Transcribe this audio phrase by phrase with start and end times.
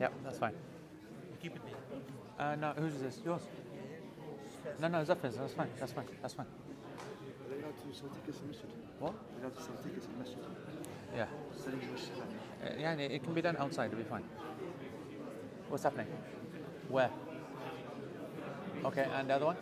[0.00, 0.54] Yep, that's fine.
[1.42, 2.46] Keep it there.
[2.52, 3.18] Uh, no, whose is this?
[3.24, 3.42] Yours?
[4.80, 5.36] No, no, Zafar's.
[5.36, 5.68] That's fine.
[5.78, 6.06] That's fine.
[6.22, 6.46] That's fine.
[6.46, 8.70] Are they allowed to sell tickets in masjid?
[8.98, 9.12] What?
[9.12, 10.38] Are they allowed to sell tickets in masjid?
[11.14, 11.26] Yeah.
[11.54, 12.10] Selling in masjid.
[12.18, 13.92] Uh, yeah, it it can be done outside.
[13.92, 14.24] It'll be fine.
[15.68, 16.06] What's happening?
[16.88, 17.10] Where?
[18.86, 19.56] Okay, and the other one?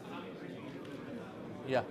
[1.66, 1.83] Yeah.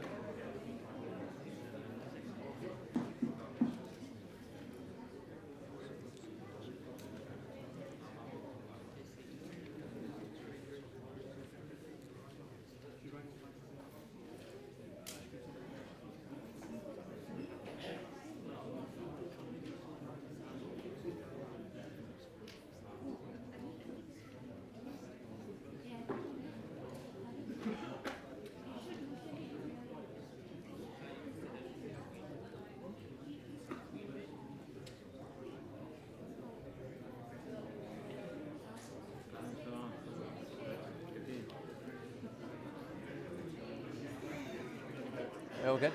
[45.67, 45.91] Yeah, all good?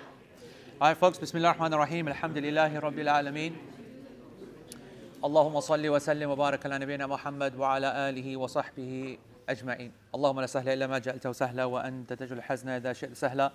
[0.82, 3.54] All right, folks, Bismillah ar-Rahman ar-Rahim, Alhamdulillahi Rabbil Alameen.
[5.24, 9.18] اللهم صل وسلم وبارك على نبينا محمد وعلى اله وصحبه
[9.50, 9.92] اجمعين.
[10.16, 13.52] اللهم لا سهل الا ما جعلته سهلا وانت تجعل الحزن اذا شئت سهلا.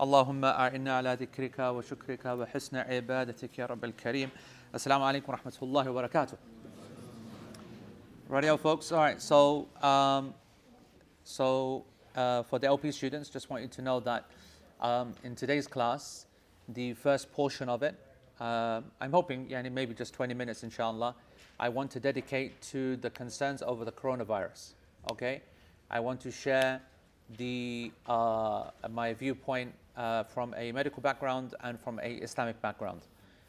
[0.00, 4.30] اللهم اعنا على ذكرك وشكرك وحسن عبادتك يا رب الكريم.
[4.74, 6.36] السلام عليكم ورحمه الله وبركاته.
[8.28, 9.20] Radio folks, all right.
[9.20, 10.34] So, um,
[11.24, 14.30] so uh, for the LP students, just want you to know that
[14.80, 16.26] um, in today's class,
[16.69, 17.95] the first portion of it,
[18.39, 21.15] uh, I'm hoping, yani maybe just 20 minutes, inshallah,
[21.59, 24.73] I want to dedicate to the concerns over the coronavirus.
[25.11, 25.41] Okay,
[25.89, 26.81] I want to share
[27.37, 33.01] the uh, my viewpoint uh, from a medical background and from a Islamic background,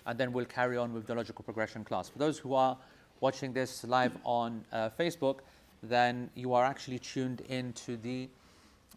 [0.07, 2.09] and then we'll carry on with the logical progression class.
[2.09, 2.77] For those who are
[3.21, 5.41] watching this live on uh, Facebook,
[5.83, 8.29] then you are actually tuned into the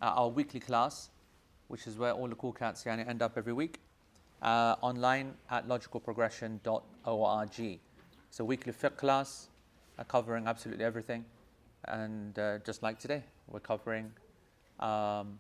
[0.02, 1.10] uh, our weekly class,
[1.68, 3.80] which is where all the cool cats yani, end up every week,
[4.42, 7.80] uh, online at logicalprogression.org.
[8.30, 9.50] It's a weekly fiqh class
[9.98, 11.26] uh, covering absolutely everything.
[11.86, 14.12] And uh, just like today, we're covering
[14.80, 15.40] um,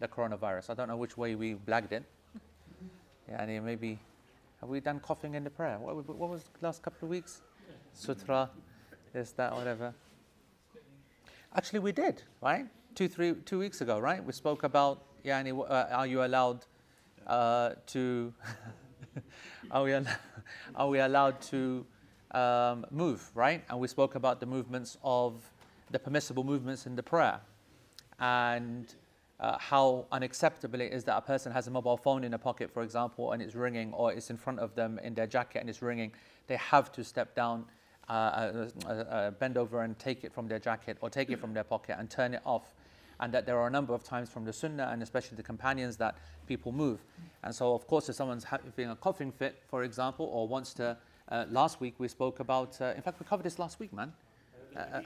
[0.00, 0.70] the coronavirus.
[0.70, 2.04] I don't know which way we blagged it.
[3.28, 3.98] Yeah, and maybe,
[4.60, 5.78] have we done coughing in the prayer?
[5.78, 7.42] What, what was the last couple of weeks?
[7.92, 8.50] Sutra,
[9.12, 9.92] this, that, whatever.
[11.54, 12.66] Actually, we did, right?
[12.94, 14.24] Two, three, two weeks ago, right?
[14.24, 16.66] We spoke about, yani, uh, are you allowed
[17.26, 18.32] uh, to,
[19.70, 19.94] are, we
[20.74, 21.84] are we allowed to
[22.32, 23.62] um, move, right?
[23.68, 25.34] And we spoke about the movements of
[25.90, 27.40] the permissible movements in the prayer
[28.18, 28.94] and
[29.38, 32.70] uh, how unacceptable it is that a person has a mobile phone in a pocket,
[32.70, 35.68] for example, and it's ringing, or it's in front of them in their jacket and
[35.68, 36.12] it's ringing.
[36.46, 37.66] They have to step down,
[38.08, 41.64] uh, uh, bend over and take it from their jacket or take it from their
[41.64, 42.74] pocket and turn it off.
[43.20, 45.96] And that there are a number of times from the Sunnah and especially the companions
[45.96, 46.16] that
[46.46, 47.00] people move.
[47.42, 50.96] And so, of course, if someone's having a coughing fit, for example, or wants to,
[51.30, 54.12] uh, last week we spoke about, uh, in fact, we covered this last week, man.
[54.76, 55.00] Uh, uh,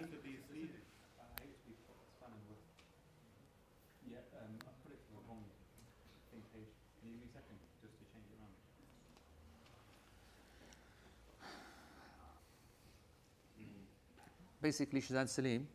[14.60, 15.66] basically Shazad Salim.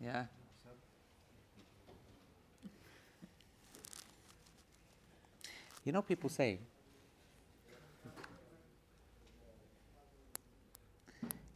[0.00, 0.24] Yeah.
[5.84, 6.58] You know, people say,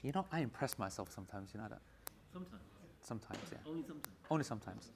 [0.03, 1.81] you know, I impress myself sometimes, you know that?
[2.33, 2.63] Sometimes.
[3.01, 3.59] Sometimes, yeah.
[3.67, 4.17] Only sometimes.
[4.31, 4.91] Only sometimes.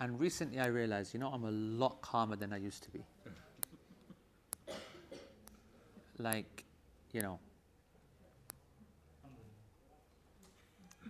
[0.00, 3.04] And recently I realized, you know, I'm a lot calmer than I used to be.
[6.18, 6.64] like,
[7.12, 7.38] you know,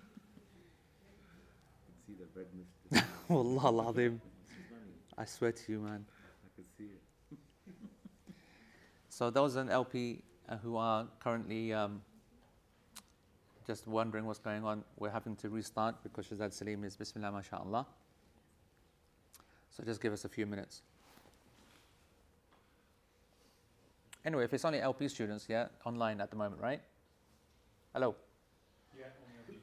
[2.07, 3.05] see the red mist.
[3.29, 3.95] Wallah.
[5.17, 6.05] I swear to you, man.
[6.45, 7.03] I could see it.
[9.21, 12.01] So those in LP uh, who are currently um,
[13.67, 17.87] just wondering what's going on, we're having to restart because Shazad Salim is Bismillah, mashallah.
[19.77, 20.81] So just give us a few minutes.
[24.25, 26.81] Anyway, if it's only LP students, yeah, online at the moment, right?
[27.93, 28.15] Hello.
[28.99, 29.05] Yeah.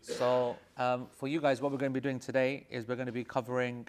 [0.04, 3.08] So um, for you guys, what we're going to be doing today is we're going
[3.08, 3.88] to be covering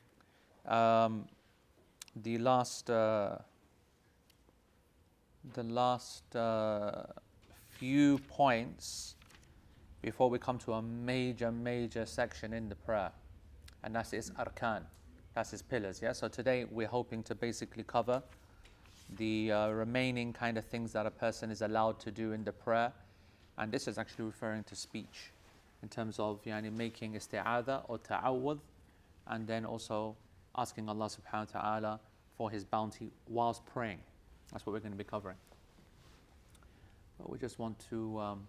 [0.64, 1.26] um,
[2.16, 3.36] the last uh,
[5.54, 7.04] the last uh,
[7.78, 9.14] few points
[10.02, 13.10] before we come to a major major section in the prayer,
[13.82, 14.82] and that's arkan,
[15.34, 16.00] that's pillars.
[16.02, 16.12] Yeah.
[16.12, 18.22] So today we're hoping to basically cover
[19.16, 22.52] the uh, remaining kind of things that a person is allowed to do in the
[22.52, 22.92] prayer,
[23.56, 25.32] and this is actually referring to speech.
[25.82, 28.58] in terms of yani, making isti'adha or ta'awudh,
[29.28, 30.16] and then also
[30.56, 32.00] asking Allah subhanahu wa ta'ala
[32.36, 34.00] for His bounty whilst praying.
[34.52, 35.36] That's what we're going to be covering.
[37.18, 38.18] But we just want to.
[38.18, 38.46] Um,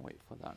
[0.00, 0.56] wait for that.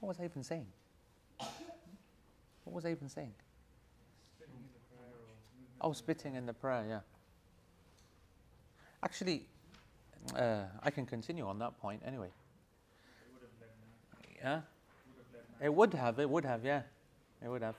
[0.00, 0.66] What was I even saying?
[1.38, 3.32] What was I even saying?
[5.80, 7.00] Oh, spitting in the prayer, yeah.
[9.02, 9.46] Actually,
[10.34, 12.30] uh, I can continue on that point anyway.
[14.42, 14.60] Yeah?
[15.62, 16.82] It would have, it would have, yeah.
[17.42, 17.76] It would have.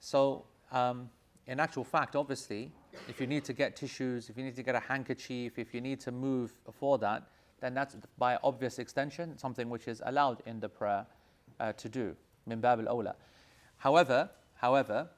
[0.00, 1.10] So, um,
[1.46, 2.72] in actual fact, obviously,
[3.08, 5.80] if you need to get tissues, if you need to get a handkerchief, if you
[5.80, 7.24] need to move for that,
[7.60, 11.06] then that's by obvious extension something which is allowed in the prayer
[11.60, 12.16] uh, to do.
[12.46, 13.16] Min bab al
[13.78, 15.08] However, however,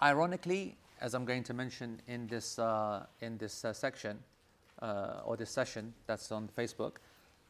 [0.00, 4.18] ironically, as I'm going to mention in this uh, in this uh, section
[4.80, 6.96] uh, or this session that's on Facebook,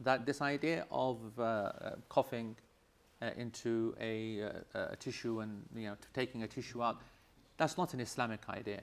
[0.01, 2.57] that this idea of uh, uh, coughing
[3.39, 4.41] into a,
[4.75, 7.01] a, tissue and you know taking a tissue out,
[7.57, 8.83] that's not an Islamic idea.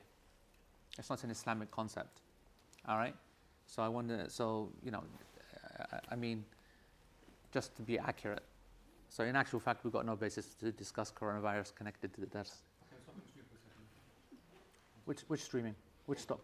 [0.98, 2.22] It's not an Islamic concept.
[2.88, 3.16] All right?
[3.68, 5.04] So I wonder, so, you know,
[5.80, 6.44] I, I mean,
[7.54, 8.44] just to be accurate.
[9.10, 12.64] So in actual fact, we've got no basis to discuss coronavirus connected to the deaths.
[15.06, 15.76] Which, which streaming?
[16.06, 16.40] Which stop?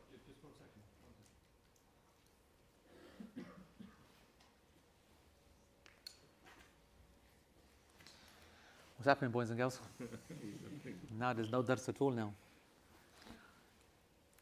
[8.96, 9.79] What's happening, boys and girls?
[11.19, 12.33] now there's no dars at all now.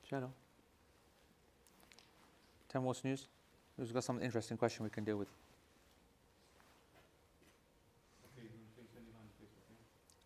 [0.10, 0.32] Shadow.
[2.70, 3.28] 10 What's News.
[3.78, 5.28] We've got some interesting question we can deal with.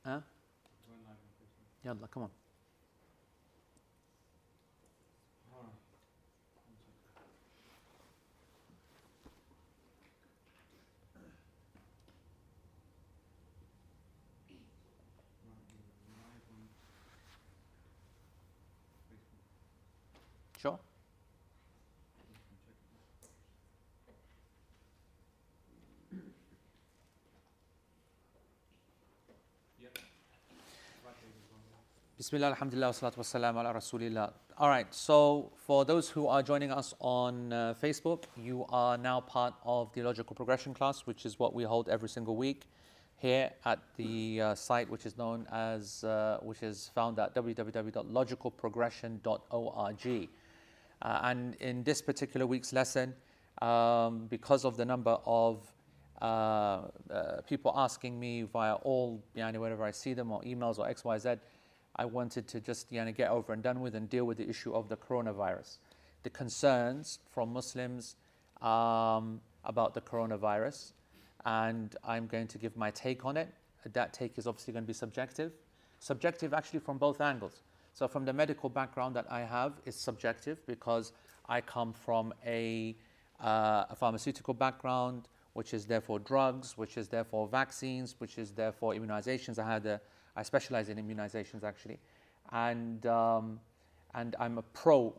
[0.05, 0.21] Huh?
[1.83, 2.29] Yalla, come on.
[20.61, 20.77] Sure.
[32.17, 34.33] Bismillah, alhamdulillah, salatu wassalam ala rasulillah.
[34.57, 39.21] All right, so for those who are joining us on uh, Facebook, you are now
[39.21, 42.67] part of the logical progression class, which is what we hold every single week
[43.15, 50.29] here at the uh, site, which is known as, uh, which is found at www.logicalprogression.org.
[51.01, 53.13] Uh, and in this particular week's lesson,
[53.61, 55.71] um, because of the number of
[56.21, 60.87] uh, uh, people asking me via all, know, whenever I see them or emails or
[60.87, 61.39] XYZ,
[61.95, 64.73] I wanted to just know, get over and done with and deal with the issue
[64.73, 65.77] of the coronavirus.
[66.23, 68.15] The concerns from Muslims
[68.61, 70.91] um, about the coronavirus,
[71.45, 73.53] and I'm going to give my take on it.
[73.93, 75.53] That take is obviously going to be subjective.
[75.99, 77.61] Subjective actually from both angles.
[77.99, 81.11] So, from the medical background that I have, is subjective because
[81.49, 82.95] I come from a,
[83.43, 88.93] uh, a pharmaceutical background, which is therefore drugs, which is therefore vaccines, which is therefore
[88.93, 89.59] immunizations.
[89.59, 89.99] I had a,
[90.33, 91.99] I specialize in immunizations actually,
[92.53, 93.59] and um,
[94.15, 95.13] and I'm a pro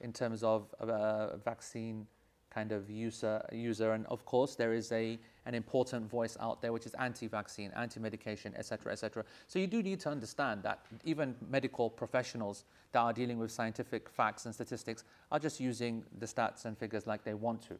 [0.00, 2.06] in terms of uh, vaccine
[2.50, 3.92] kind of user user.
[3.92, 8.54] And of course there is a an important voice out there which is anti-vaccine anti-medication
[8.56, 13.38] etc etc so you do need to understand that even medical professionals that are dealing
[13.38, 17.62] with scientific facts and statistics are just using the stats and figures like they want
[17.62, 17.74] to.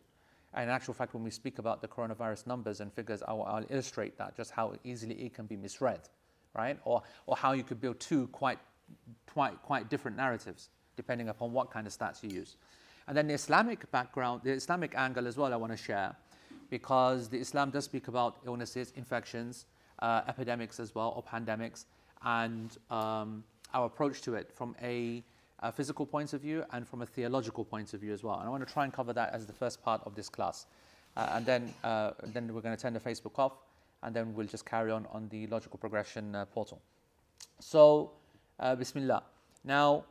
[0.55, 3.67] And in actual fact when we speak about the coronavirus numbers and figures I'll, I'll
[3.69, 6.09] illustrate that just how easily it can be misread
[6.55, 6.79] right?
[6.85, 8.59] Or or how you could build two quite
[9.33, 12.57] quite quite different narratives depending upon what kind of stats you use
[13.11, 16.14] and then the Islamic background, the Islamic angle as well, I want to share,
[16.71, 19.67] because the Islam does speak about illnesses, infections,
[19.99, 21.87] uh, epidemics as well, or pandemics,
[22.25, 23.43] and um,
[23.75, 25.25] our approach to it from a,
[25.59, 28.38] a, physical point of view and from a theological point of view as well.
[28.38, 30.67] And I want to try and cover that as the first part of this class.
[31.17, 33.55] Uh, and then, uh, then we're going to turn the Facebook off,
[34.05, 36.81] and then we'll just carry on on the logical progression uh, portal.
[37.59, 38.12] So,
[38.61, 39.25] uh, Bismillah.
[39.64, 40.05] Now,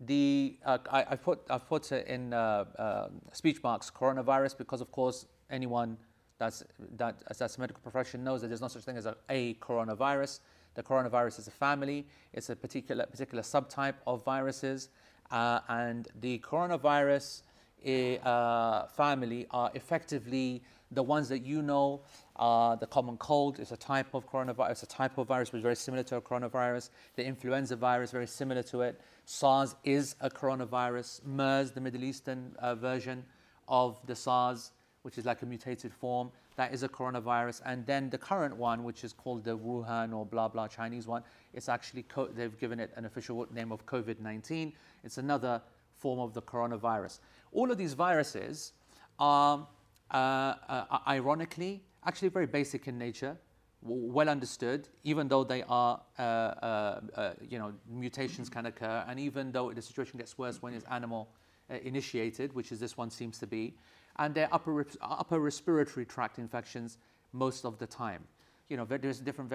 [0.00, 5.26] the uh, I, put I've put in uh, uh, speech marks coronavirus because of course
[5.50, 5.96] anyone
[6.38, 6.64] that's
[6.96, 10.40] that that's a medical profession knows that there's no such thing as a, a coronavirus.
[10.74, 12.06] The coronavirus is a family.
[12.32, 14.88] It's a particular particular subtype of viruses,
[15.30, 17.42] uh, and the coronavirus
[17.84, 22.02] eh, uh, family are effectively the ones that you know.
[22.36, 25.62] Uh, the common cold is a type of coronavirus, a type of virus which is
[25.62, 26.90] very similar to a coronavirus.
[27.14, 29.00] The influenza virus, very similar to it.
[29.24, 31.24] SARS is a coronavirus.
[31.24, 33.24] MERS, the Middle Eastern uh, version
[33.68, 37.62] of the SARS, which is like a mutated form, that is a coronavirus.
[37.64, 41.22] And then the current one, which is called the Wuhan or blah blah Chinese one,
[41.52, 44.72] it's actually co- they've given it an official name of COVID-19.
[45.02, 45.62] It's another
[45.96, 47.20] form of the coronavirus.
[47.52, 48.72] All of these viruses
[49.18, 49.66] are,
[50.10, 53.36] uh, uh, ironically, actually very basic in nature,
[53.84, 59.20] well understood, even though they are, uh, uh, uh, you know, mutations can occur, and
[59.20, 61.28] even though the situation gets worse when it's animal
[61.70, 63.74] uh, initiated, which is this one seems to be,
[64.16, 66.98] and they're upper, upper respiratory tract infections
[67.32, 68.24] most of the time.
[68.68, 69.50] You know, there's different,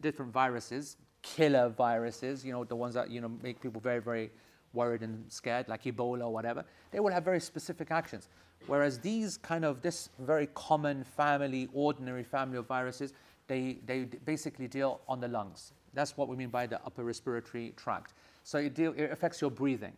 [0.00, 4.30] different viruses, killer viruses, you know, the ones that, you know, make people very, very
[4.72, 8.28] worried and scared, like Ebola or whatever, they will have very specific actions.
[8.68, 13.12] Whereas these kind of, this very common family, ordinary family of viruses,
[13.52, 15.72] they, they basically deal on the lungs.
[15.92, 18.14] That's what we mean by the upper respiratory tract.
[18.44, 19.92] So it, deal, it affects your breathing.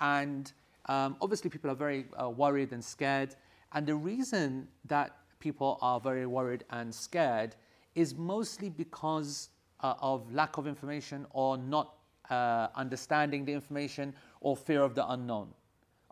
[0.00, 0.52] And
[0.86, 3.36] um, obviously, people are very uh, worried and scared.
[3.72, 7.56] And the reason that people are very worried and scared
[7.94, 9.48] is mostly because
[9.80, 11.94] uh, of lack of information or not
[12.28, 15.48] uh, understanding the information or fear of the unknown.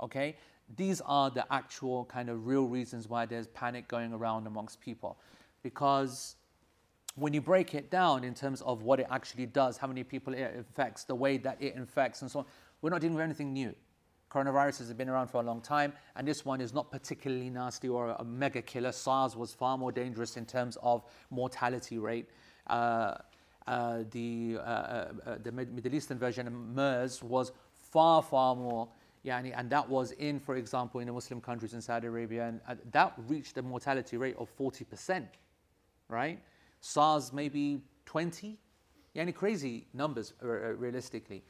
[0.01, 0.37] Okay?
[0.77, 5.19] These are the actual kind of real reasons why there's panic going around amongst people.
[5.63, 6.37] Because
[7.15, 10.33] when you break it down in terms of what it actually does, how many people
[10.33, 12.47] it infects, the way that it infects, and so on,
[12.81, 13.75] we're not dealing with anything new.
[14.31, 17.89] Coronaviruses have been around for a long time, and this one is not particularly nasty
[17.89, 18.91] or a mega killer.
[18.91, 22.31] SARS was far more dangerous in terms of mortality rate.
[22.67, 23.15] Uh,
[23.67, 28.89] uh, the, uh, uh the Middle Eastern version, of MERS, was far, far more
[29.25, 32.61] Yani, and that was in, for example, in the Muslim countries in Saudi Arabia, and
[32.67, 35.27] uh, that reached a mortality rate of 40%,
[36.09, 36.41] right?
[36.83, 38.59] SARS maybe 20,
[39.17, 41.43] yani crazy numbers uh, uh, realistically.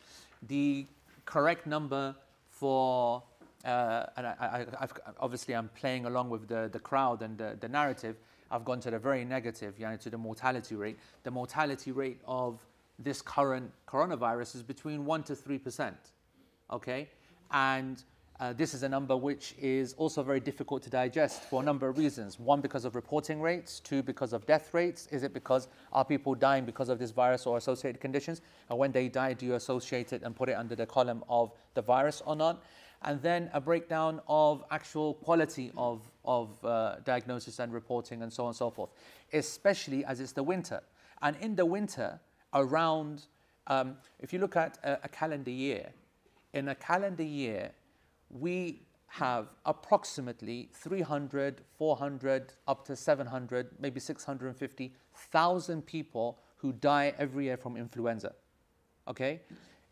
[0.46, 0.86] The
[1.24, 2.14] correct number
[2.48, 3.22] for,
[3.64, 4.86] uh, and I, I,
[5.18, 8.16] obviously I'm playing along with the, the crowd and the, the narrative,
[8.50, 10.98] I've gone to the very negative, yani to the mortality rate.
[11.22, 12.60] The mortality rate of
[12.98, 15.94] this current coronavirus is between 1 to 3%,
[16.70, 17.08] okay?
[17.50, 18.02] And
[18.42, 21.88] uh, this is a number which is also very difficult to digest for a number
[21.88, 22.40] of reasons.
[22.40, 23.78] One, because of reporting rates.
[23.78, 25.06] Two, because of death rates.
[25.12, 28.40] Is it because are people dying because of this virus or associated conditions?
[28.68, 31.52] And when they die, do you associate it and put it under the column of
[31.74, 32.64] the virus or not?
[33.02, 38.42] And then a breakdown of actual quality of, of uh, diagnosis and reporting and so
[38.42, 38.90] on and so forth,
[39.32, 40.82] especially as it's the winter.
[41.22, 42.18] And in the winter,
[42.54, 43.22] around,
[43.68, 45.90] um, if you look at a, a calendar year,
[46.52, 47.70] in a calendar year,
[48.32, 57.56] we have approximately 300, 400, up to 700, maybe 650,000 people who die every year
[57.56, 58.32] from influenza.
[59.06, 59.40] Okay?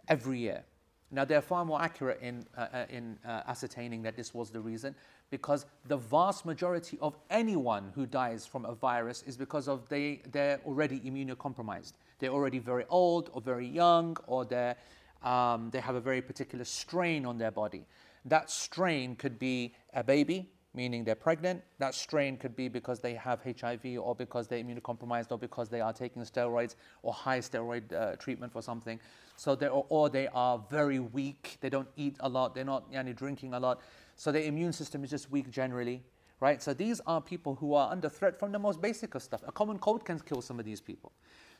[0.09, 0.65] Every year.
[1.13, 4.61] Now, they're far more accurate in, uh, uh, in uh, ascertaining that this was the
[4.61, 4.95] reason
[5.29, 10.23] because the vast majority of anyone who dies from a virus is because of they,
[10.31, 11.93] they're already immunocompromised.
[12.21, 14.77] They're already very old or very young or they're
[15.23, 17.85] um, they have a very particular strain on their body.
[18.25, 21.63] That strain could be a baby, meaning they're pregnant.
[21.79, 25.81] That strain could be because they have HIV or because they're immunocompromised or because they
[25.81, 29.01] are taking steroids or high steroid uh, treatment for something.
[29.37, 31.57] So they or they are very weak.
[31.61, 32.55] They don't eat a lot.
[32.55, 33.81] They're not yani, drinking a lot.
[34.17, 36.03] So their immune system is just weak generally,
[36.41, 36.63] right?
[36.63, 39.43] So these are people who are under threat from the most basic of stuff.
[39.47, 41.13] A common cold can kill some of these people.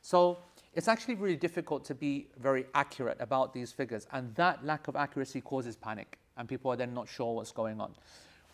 [0.03, 0.39] So
[0.75, 4.95] it's actually really difficult to be very accurate about these figures, and that lack of
[4.95, 7.95] accuracy causes panic, and people are then not sure what's going on.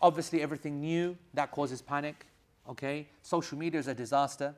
[0.01, 2.27] Obviously, everything new that causes panic.
[2.69, 4.53] Okay, social media is a disaster,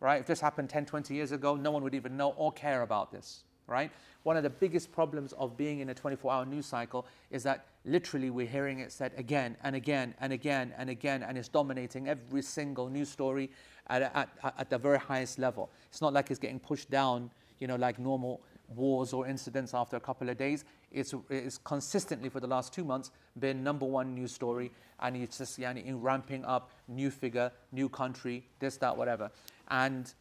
[0.00, 0.20] right?
[0.20, 3.12] If this happened 10, 20 years ago, no one would even know or care about
[3.12, 3.92] this, right?
[4.24, 7.66] One of the biggest problems of being in a 24 hour news cycle is that
[7.84, 12.08] literally we're hearing it said again and again and again and again, and it's dominating
[12.08, 13.48] every single news story
[13.86, 15.70] at, at, at the very highest level.
[15.88, 18.42] It's not like it's getting pushed down, you know, like normal
[18.74, 20.64] wars or incidents after a couple of days.
[20.92, 24.70] It's, it's consistently for the last two months been number one news story,
[25.00, 29.30] and it's just yani, in ramping up, new figure, new country, this, that, whatever.
[29.68, 30.12] And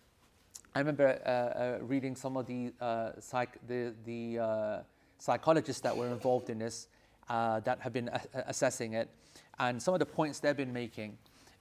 [0.73, 4.79] I remember uh, uh, reading some of the, uh, psych, the, the uh,
[5.19, 6.87] psychologists that were involved in this
[7.29, 9.09] uh, that have been a- assessing it,
[9.59, 11.17] and some of the points they've been making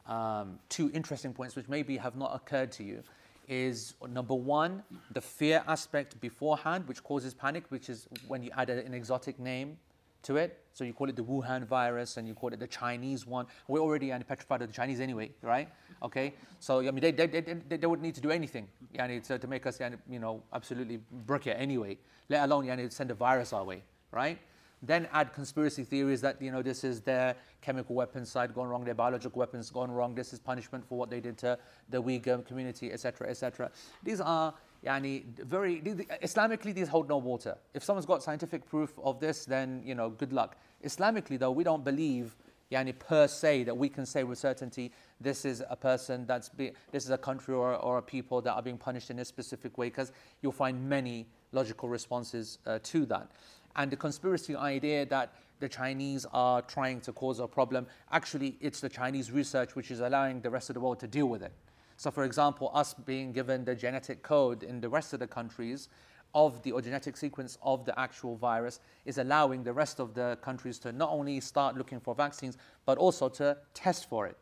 [0.06, 3.02] um, two interesting points which maybe have not occurred to you
[3.48, 4.82] is number one,
[5.12, 9.76] the fear aspect beforehand, which causes panic, which is when you add an exotic name
[10.22, 10.58] to it.
[10.72, 13.46] So you call it the Wuhan virus and you call it the Chinese one.
[13.68, 15.68] We're already petrified of the Chinese anyway, right?
[16.02, 19.38] Okay, so I mean, they, they, they, they, wouldn't need to do anything yani, to,
[19.38, 19.78] to make us
[20.08, 23.82] you know, absolutely brick it anyway, let alone yani, send a virus our way,
[24.12, 24.38] right?
[24.82, 28.84] Then add conspiracy theories that you know this is their chemical weapons side gone wrong,
[28.84, 30.14] their biological weapons gone wrong.
[30.14, 31.58] This is punishment for what they did to
[31.90, 33.70] the Uyghur community, etc., etc.
[34.02, 35.82] These are yani, very
[36.22, 37.58] Islamically these hold no water.
[37.74, 40.56] If someone's got scientific proof of this, then you know good luck.
[40.84, 42.36] Islamically though, we don't believe
[42.72, 46.72] yani, per se that we can say with certainty this is a person that's be,
[46.92, 49.76] this is a country or, or a people that are being punished in a specific
[49.76, 53.28] way because you'll find many logical responses uh, to that
[53.76, 58.80] and the conspiracy idea that the Chinese are trying to cause a problem, actually, it's
[58.80, 61.52] the Chinese research which is allowing the rest of the world to deal with it.
[61.96, 65.88] So, for example, us being given the genetic code in the rest of the countries
[66.34, 70.38] of the or genetic sequence of the actual virus is allowing the rest of the
[70.40, 74.36] countries to not only start looking for vaccines, but also to test for it.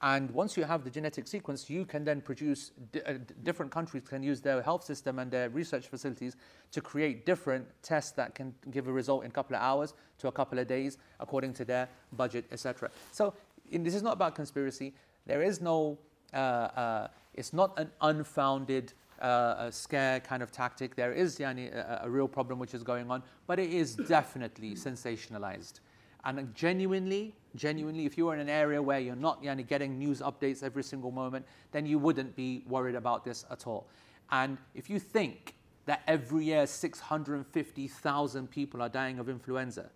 [0.00, 2.70] And once you have the genetic sequence, you can then produce,
[3.04, 6.36] uh, different countries can use their health system and their research facilities
[6.70, 10.28] to create different tests that can give a result in a couple of hours to
[10.28, 12.90] a couple of days according to their budget, etc.
[13.10, 13.34] So
[13.70, 14.94] in, this is not about conspiracy.
[15.26, 15.98] There is no,
[16.32, 20.94] uh, uh, it's not an unfounded uh, scare kind of tactic.
[20.94, 24.74] There is yani, a, a real problem which is going on, but it is definitely
[24.74, 25.80] sensationalized.
[26.24, 30.62] And genuinely, genuinely, if you're in an area where you're not yani, getting news updates
[30.62, 33.88] every single moment, then you wouldn't be worried about this at all.
[34.30, 35.54] And if you think
[35.86, 39.90] that every year 650,000 people are dying of influenza,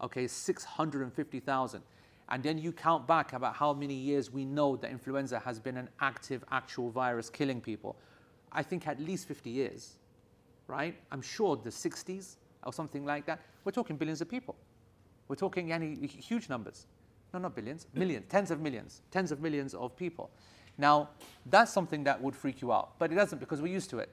[0.00, 1.82] okay, 650,000,
[2.28, 5.76] and then you count back about how many years we know that influenza has been
[5.76, 7.96] an active, actual virus killing people,
[8.52, 9.96] I think at least 50 years,
[10.68, 10.96] right?
[11.10, 13.40] I'm sure the 60s or something like that.
[13.64, 14.56] We're talking billions of people.
[15.28, 16.86] We're talking yani, huge numbers.
[17.34, 20.30] No, not billions, millions, tens of millions, tens of millions of people.
[20.78, 21.10] Now,
[21.46, 24.08] that's something that would freak you out, but it doesn't because we're used to it.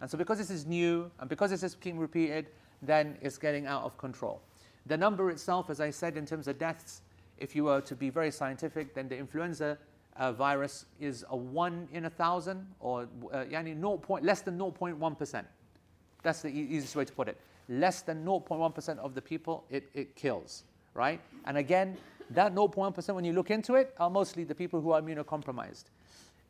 [0.00, 2.46] And so, because this is new and because this is being repeated,
[2.82, 4.42] then it's getting out of control.
[4.86, 7.02] The number itself, as I said, in terms of deaths,
[7.38, 9.78] if you were to be very scientific, then the influenza
[10.16, 13.96] uh, virus is a one in a thousand, or uh, yani 0.
[13.98, 15.44] Point, less than 0.1%.
[16.22, 19.88] That's the e- easiest way to put it less than 0.1% of the people it,
[19.94, 21.20] it kills, right?
[21.46, 21.96] And again,
[22.30, 25.84] that 0.1%, when you look into it, are mostly the people who are immunocompromised.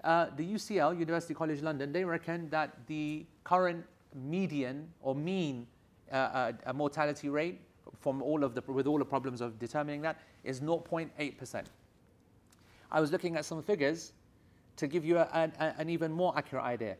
[0.02, 3.84] Uh, the UCL, University College London, they reckon that the current
[4.14, 5.66] median or mean
[6.12, 7.60] uh, uh, mortality rate
[8.00, 11.64] from all of the, with all the problems of determining that is 0.8%.
[12.90, 14.12] I was looking at some figures
[14.76, 16.96] to give you a, a, an even more accurate idea.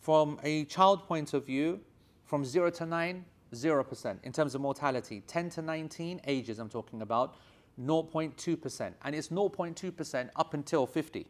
[0.00, 1.80] From a child point of view,
[2.24, 5.22] from 0 to 9, 0% in terms of mortality.
[5.26, 7.36] 10 to 19 ages, I'm talking about,
[7.84, 8.92] 0.2%.
[9.04, 11.26] And it's 0.2% up until 50.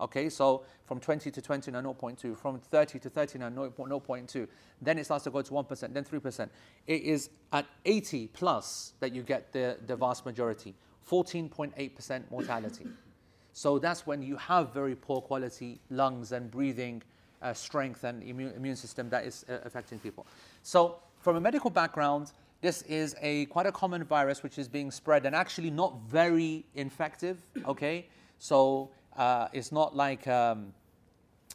[0.00, 2.36] Okay, so from 20 to 29, 0.2.
[2.36, 4.48] From 30 to 39, 0.2.
[4.80, 6.48] Then it starts to go to 1%, then 3%.
[6.86, 10.74] It is at 80 plus that you get the, the vast majority.
[11.08, 12.86] 14.8% mortality.
[13.52, 17.02] so that's when you have very poor quality lungs and breathing
[17.42, 20.26] uh, strength and immune, immune system that is uh, affecting people.
[20.62, 24.90] So from a medical background, this is a quite a common virus which is being
[24.90, 27.42] spread and actually not very infective.
[27.66, 28.06] Okay,
[28.38, 30.72] so uh, it's not like um,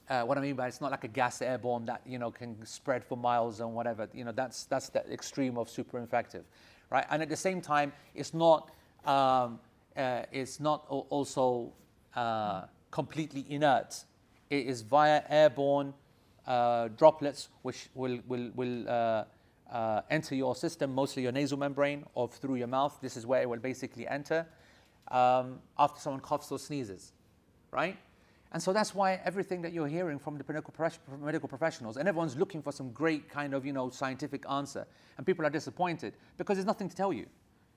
[0.10, 2.64] uh, what I mean by it's not like a gas airborne that you know can
[2.66, 4.10] spread for miles and whatever.
[4.14, 6.44] You know that's that's the extreme of super infective,
[6.90, 7.06] right?
[7.10, 8.70] And at the same time, it's not
[9.06, 9.60] um,
[9.96, 11.72] uh, it's not also
[12.16, 14.04] uh, completely inert.
[14.50, 15.94] It is via airborne
[16.46, 19.26] uh, droplets which will will will
[19.72, 22.98] uh, enter your system, mostly your nasal membrane or through your mouth.
[23.02, 24.46] This is where it will basically enter
[25.10, 27.14] um, after someone coughs or sneezes,
[27.72, 27.98] right?
[28.54, 32.62] And so that's why everything that you're hearing from the medical professionals, and everyone's looking
[32.62, 36.66] for some great kind of, you know, scientific answer, and people are disappointed because there's
[36.66, 37.26] nothing to tell you.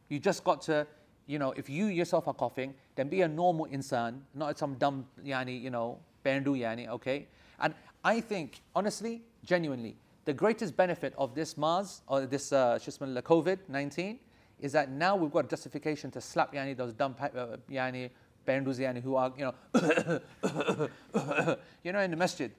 [0.08, 0.86] You just got to,
[1.26, 5.06] you know, if you yourself are coughing, then be a normal insan, not some dumb,
[5.24, 7.26] yani, you know, bendu yani, okay?
[7.58, 7.74] And
[8.04, 14.18] I think, honestly, genuinely, the greatest benefit of this Mars or this uh, COVID 19
[14.60, 18.10] is that now we've got justification to slap yani, those dumb uh, yani,
[18.46, 19.54] Bandus yani, who are, you know,
[21.82, 22.50] you know, in the masjid.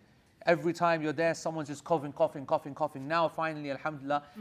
[0.45, 3.08] Every time you're there, someone's just coughing, coughing, coughing, coughing.
[3.08, 4.24] Now, finally, alhamdulillah.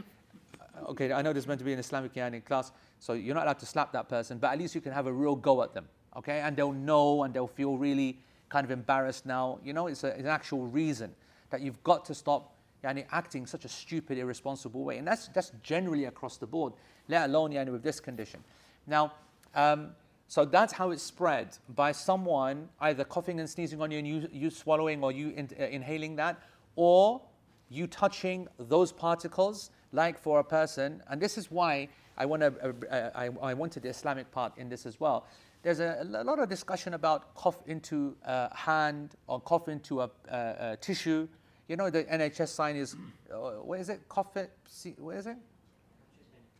[0.87, 3.43] Okay, I know this is meant to be an Islamic yani class, so you're not
[3.43, 5.75] allowed to slap that person, but at least you can have a real go at
[5.75, 5.85] them,
[6.17, 6.39] okay?
[6.39, 8.17] And they'll know and they'll feel really
[8.49, 9.59] kind of embarrassed now.
[9.63, 11.13] You know, it's, a, it's an actual reason
[11.51, 14.97] that you've got to stop yani, acting such a stupid, irresponsible way.
[14.97, 16.73] And that's, that's generally across the board,
[17.07, 18.43] let alone yani, with this condition.
[18.87, 19.13] Now,
[19.55, 19.91] um,
[20.27, 24.27] so that's how it's spread by someone either coughing and sneezing on you and you,
[24.31, 26.41] you swallowing or you in, uh, inhaling that,
[26.75, 27.21] or
[27.69, 31.03] you touching those particles, like for a person.
[31.09, 34.57] And this is why I, want to, uh, uh, I, I wanted the Islamic part
[34.57, 35.27] in this as well.
[35.63, 40.09] There's a, a lot of discussion about cough into a hand or cough into a,
[40.29, 41.27] a, a tissue.
[41.71, 42.97] You know, the NHS sign is,
[43.33, 44.01] uh, what is it?
[44.09, 45.37] Cough it, see, what is it?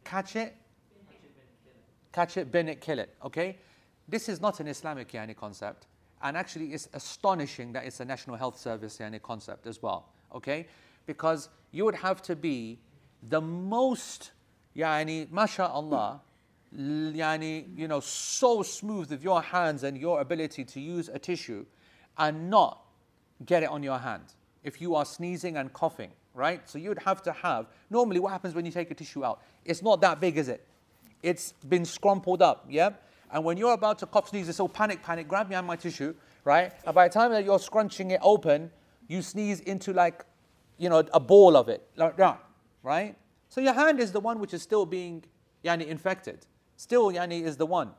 [0.06, 0.56] Catch it,
[2.14, 3.14] catch it, bin it, kill it.
[3.26, 3.58] Okay?
[4.08, 5.88] This is not an Islamic yani concept.
[6.24, 10.08] And actually, it's astonishing that it's a National Health Service yani concept as well.
[10.34, 10.66] Okay?
[11.06, 12.80] Because you would have to be
[13.22, 14.32] the most,
[14.78, 16.22] yani, mashallah,
[16.74, 21.66] yani, you know, so smooth with your hands and your ability to use a tissue
[22.18, 22.86] and not
[23.46, 24.24] get it on your hand
[24.64, 26.68] if you are sneezing and coughing, right?
[26.70, 29.42] So you'd have to have, normally what happens when you take a tissue out?
[29.66, 30.68] It's not that big, is it?
[31.24, 32.92] It's been scrumpled up, yeah?
[33.32, 35.76] And when you're about to cough, sneeze, it's all panic, panic, grab me on my
[35.76, 36.74] tissue, right?
[36.86, 38.72] And by the time that you're scrunching it open,
[39.08, 40.26] you sneeze into like,
[40.78, 42.44] you know, a ball of it, like that,
[42.84, 43.16] right?
[43.50, 45.24] So your hand is the one which is still being
[45.64, 46.46] yani, infected.
[46.78, 47.92] Still, yani, is the one.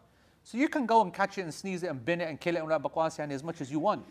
[0.45, 2.57] So you can go and catch it and sneeze it and bin it and kill
[2.57, 4.05] it and yani, as much as you want.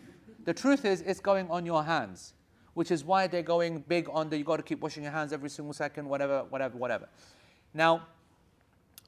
[0.44, 2.34] The truth is, it's going on your hands,
[2.74, 5.32] which is why they're going big on the you got to keep washing your hands
[5.32, 7.08] every single second, whatever, whatever, whatever.
[7.74, 8.06] Now,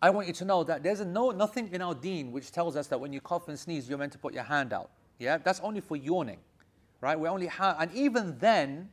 [0.02, 2.88] I want you to know that there's no, nothing in our deen which tells us
[2.88, 4.90] that when you cough and sneeze, you're meant to put your hand out.
[5.18, 6.38] Yeah, that's only for yawning,
[7.00, 7.18] right?
[7.18, 8.90] We only have, and even then,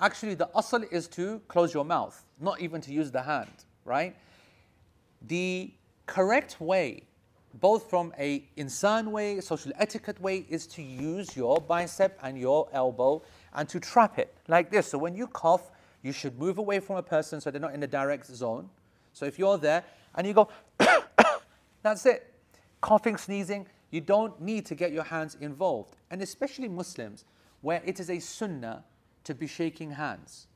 [0.00, 3.50] actually the asl is to close your mouth, not even to use the hand,
[3.84, 4.16] right?
[5.26, 5.72] The
[6.06, 7.02] correct way,
[7.54, 12.68] both from a insan way, social etiquette way, is to use your bicep and your
[12.72, 13.22] elbow
[13.54, 14.88] and to trap it like this.
[14.88, 15.70] So when you cough,
[16.02, 18.70] you should move away from a person so they're not in the direct zone.
[19.12, 19.84] So if you're there
[20.14, 20.48] and you go,
[21.82, 22.34] that's it.
[22.80, 25.96] Coughing, sneezing, you don't need to get your hands involved.
[26.10, 27.24] And especially Muslims,
[27.60, 28.84] where it is a sunnah
[29.24, 30.46] to be shaking hands,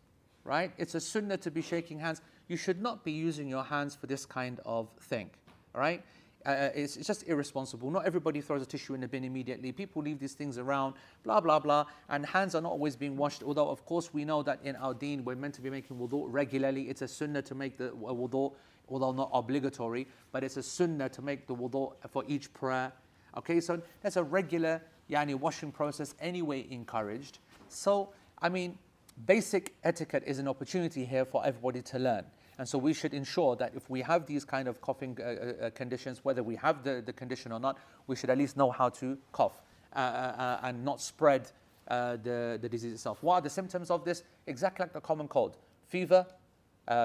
[0.44, 0.72] right?
[0.78, 2.22] It's a sunnah to be shaking hands.
[2.48, 5.31] You should not be using your hands for this kind of thing,
[5.74, 6.02] right?
[6.44, 7.90] Uh, uh, it's, it's, just irresponsible.
[7.90, 9.70] Not everybody throws a tissue in the bin immediately.
[9.70, 11.87] People leave these things around, blah, blah, blah.
[12.09, 14.94] And hands are not always being washed, although, of course, we know that in our
[14.94, 16.88] deen, we're meant to be making wudu regularly.
[16.88, 18.52] It's a sunnah to make the wudu,
[18.88, 22.92] although not obligatory, but it's a sunnah to make the wudu for each prayer.
[23.37, 27.38] Okay, so that's a regular yani, washing process anyway encouraged.
[27.68, 28.78] So, I mean,
[29.26, 32.24] basic etiquette is an opportunity here for everybody to learn.
[32.58, 35.66] And so we should ensure that if we have these kind of coughing uh, uh,
[35.66, 38.70] uh, conditions, whether we have the, the condition or not, we should at least know
[38.70, 39.62] how to cough
[39.94, 41.50] uh, uh, uh and not spread
[41.88, 43.22] the, the disease itself.
[43.22, 44.22] What are the symptoms of this?
[44.46, 45.56] Exactly like the common cold
[45.88, 46.26] fever,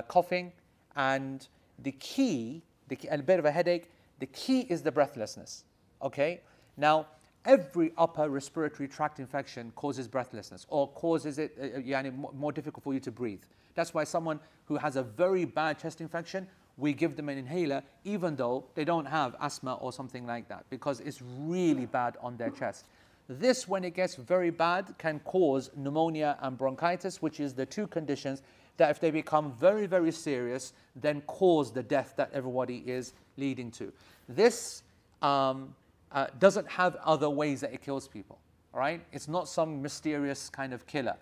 [0.08, 0.54] coughing,
[0.96, 1.46] and
[1.80, 5.66] the key, the key, a bit of a headache, the key is the breathlessness.
[6.02, 6.42] Okay?
[6.78, 7.08] Now,
[7.46, 13.00] every upper respiratory tract infection causes breathlessness or causes it uh, more difficult for you
[13.02, 13.44] to breathe.
[13.78, 17.84] That's why someone who has a very bad chest infection, we give them an inhaler
[18.06, 22.38] even though they don't have asthma or something like that because it's really bad on
[22.38, 22.86] their chest.
[23.30, 27.86] This, when it gets very bad, can cause pneumonia and bronchitis, which is the two
[27.86, 28.42] conditions
[28.78, 33.70] that, if they become very, very serious, then cause the death that everybody is leading
[33.72, 33.94] to.
[34.28, 34.82] This
[35.22, 35.76] um,
[36.12, 38.40] uh, doesn't have other ways that it kills people,
[38.74, 39.02] right?
[39.12, 41.18] It's not some mysterious kind of killer.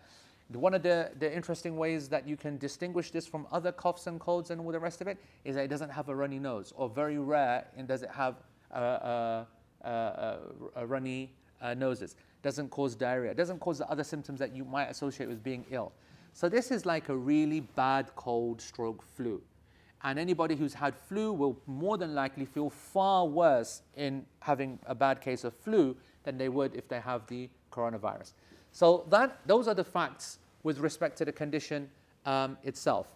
[0.50, 4.20] One of the, the interesting ways that you can distinguish this from other coughs and
[4.20, 6.72] colds and all the rest of it is that it doesn't have a runny nose,
[6.76, 8.36] or very rare, and does it have
[8.72, 9.48] a,
[9.82, 10.38] a,
[10.76, 11.32] a runny
[11.62, 12.16] uh, noses.
[12.44, 13.34] Doesn't cause diarrhea.
[13.34, 15.92] Doesn't cause the other symptoms that you might associate with being ill.
[16.34, 19.42] So this is like a really bad cold stroke flu.
[20.04, 24.94] And anybody who's had flu will more than likely feel far worse in having a
[24.94, 28.34] bad case of flu than they would if they have the coronavirus.
[28.76, 31.90] So that, those are the facts with respect to the condition
[32.26, 33.08] um, itself.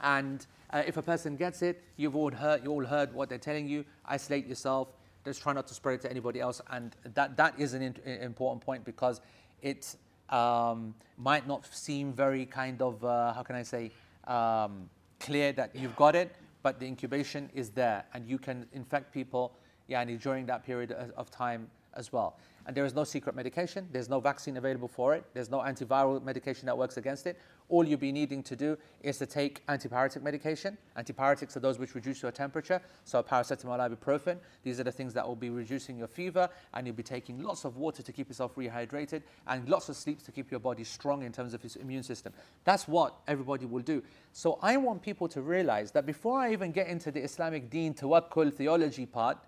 [0.00, 3.36] And uh, if a person gets it, you've all heard, you all heard what they're
[3.36, 3.84] telling you.
[4.06, 4.86] Isolate yourself.
[5.24, 6.60] Just try not to spread it to anybody else.
[6.70, 9.20] And that, that is an in, important point because
[9.60, 9.96] it
[10.28, 13.90] um, might not seem very kind of, uh, how can I say,
[14.28, 19.12] um, clear that you've got it, but the incubation is there and you can infect
[19.12, 19.52] people
[19.88, 22.36] yeah, during that period of time as well.
[22.70, 26.22] And there is no secret medication, there's no vaccine available for it, there's no antiviral
[26.22, 27.36] medication that works against it.
[27.68, 30.78] All you'll be needing to do is to take antipyretic medication.
[30.96, 34.36] Antipyretics are those which reduce your temperature, so paracetamol, ibuprofen.
[34.62, 37.64] These are the things that will be reducing your fever, and you'll be taking lots
[37.64, 41.24] of water to keep yourself rehydrated, and lots of sleep to keep your body strong
[41.24, 42.32] in terms of its immune system.
[42.62, 44.00] That's what everybody will do.
[44.32, 47.94] So I want people to realize that before I even get into the Islamic deen,
[47.94, 49.38] tawakkul, theology part,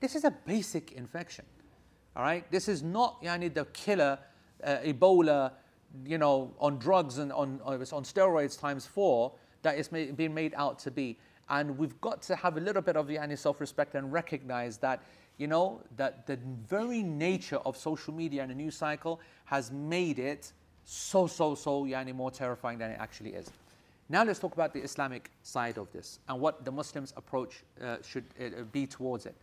[0.00, 1.44] this is a basic infection.
[2.14, 4.18] All right, this is not yani, the killer
[4.62, 5.52] uh, Ebola,
[6.04, 10.52] you know, on drugs and on, on steroids times four that is made, being made
[10.56, 11.16] out to be.
[11.48, 15.02] And we've got to have a little bit of yani, self-respect and recognize that,
[15.38, 20.18] you know, that the very nature of social media and the news cycle has made
[20.18, 20.52] it
[20.84, 23.50] so, so, so yani, more terrifying than it actually is.
[24.08, 27.96] Now let's talk about the Islamic side of this and what the Muslims' approach uh,
[28.06, 29.34] should uh, be towards it.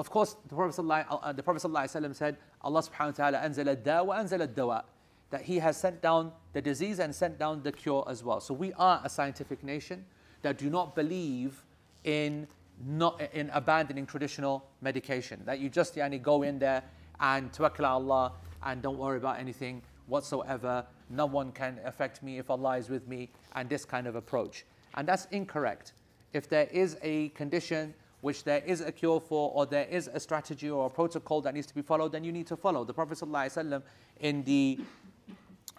[0.00, 4.02] Of course, the Prophet, uh, the Prophet ﷺ said, Allah subhanahu wa ta'ala anzala da
[4.02, 4.84] wa anzala dawa,
[5.28, 8.40] that He has sent down the disease and sent down the cure as well.
[8.40, 10.06] So we are a scientific nation
[10.40, 11.66] that do not believe
[12.04, 12.46] in
[12.82, 15.42] not in abandoning traditional medication.
[15.44, 16.82] That you just yani, go in there
[17.20, 18.32] and tawakkul Allah
[18.62, 20.86] and don't worry about anything whatsoever.
[21.10, 24.64] No one can affect me if Allah is with me, and this kind of approach.
[24.94, 25.92] And that's incorrect.
[26.32, 30.20] If there is a condition which there is a cure for, or there is a
[30.20, 32.84] strategy or a protocol that needs to be followed, then you need to follow.
[32.84, 33.82] The Prophet ﷺ
[34.20, 34.78] in the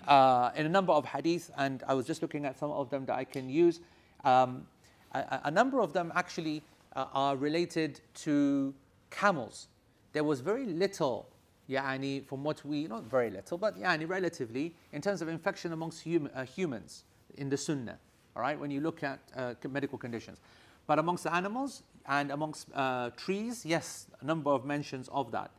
[0.08, 3.06] uh, in a number of hadith, and I was just looking at some of them
[3.06, 3.82] that I can use.
[4.24, 4.66] Um,
[5.14, 6.64] a, a, number of them actually
[6.96, 8.74] uh, are related to
[9.10, 9.68] camels.
[10.14, 11.28] There was very little,
[11.70, 16.04] yani, from what we, not very little, but yani, relatively, in terms of infection amongst
[16.04, 17.04] hum, uh, humans
[17.38, 17.98] in the Sunnah.
[18.36, 20.40] All right, when you look at uh, medical conditions.
[20.88, 25.52] But amongst the animals, and amongst uh, trees, yes, a number of mentions of that.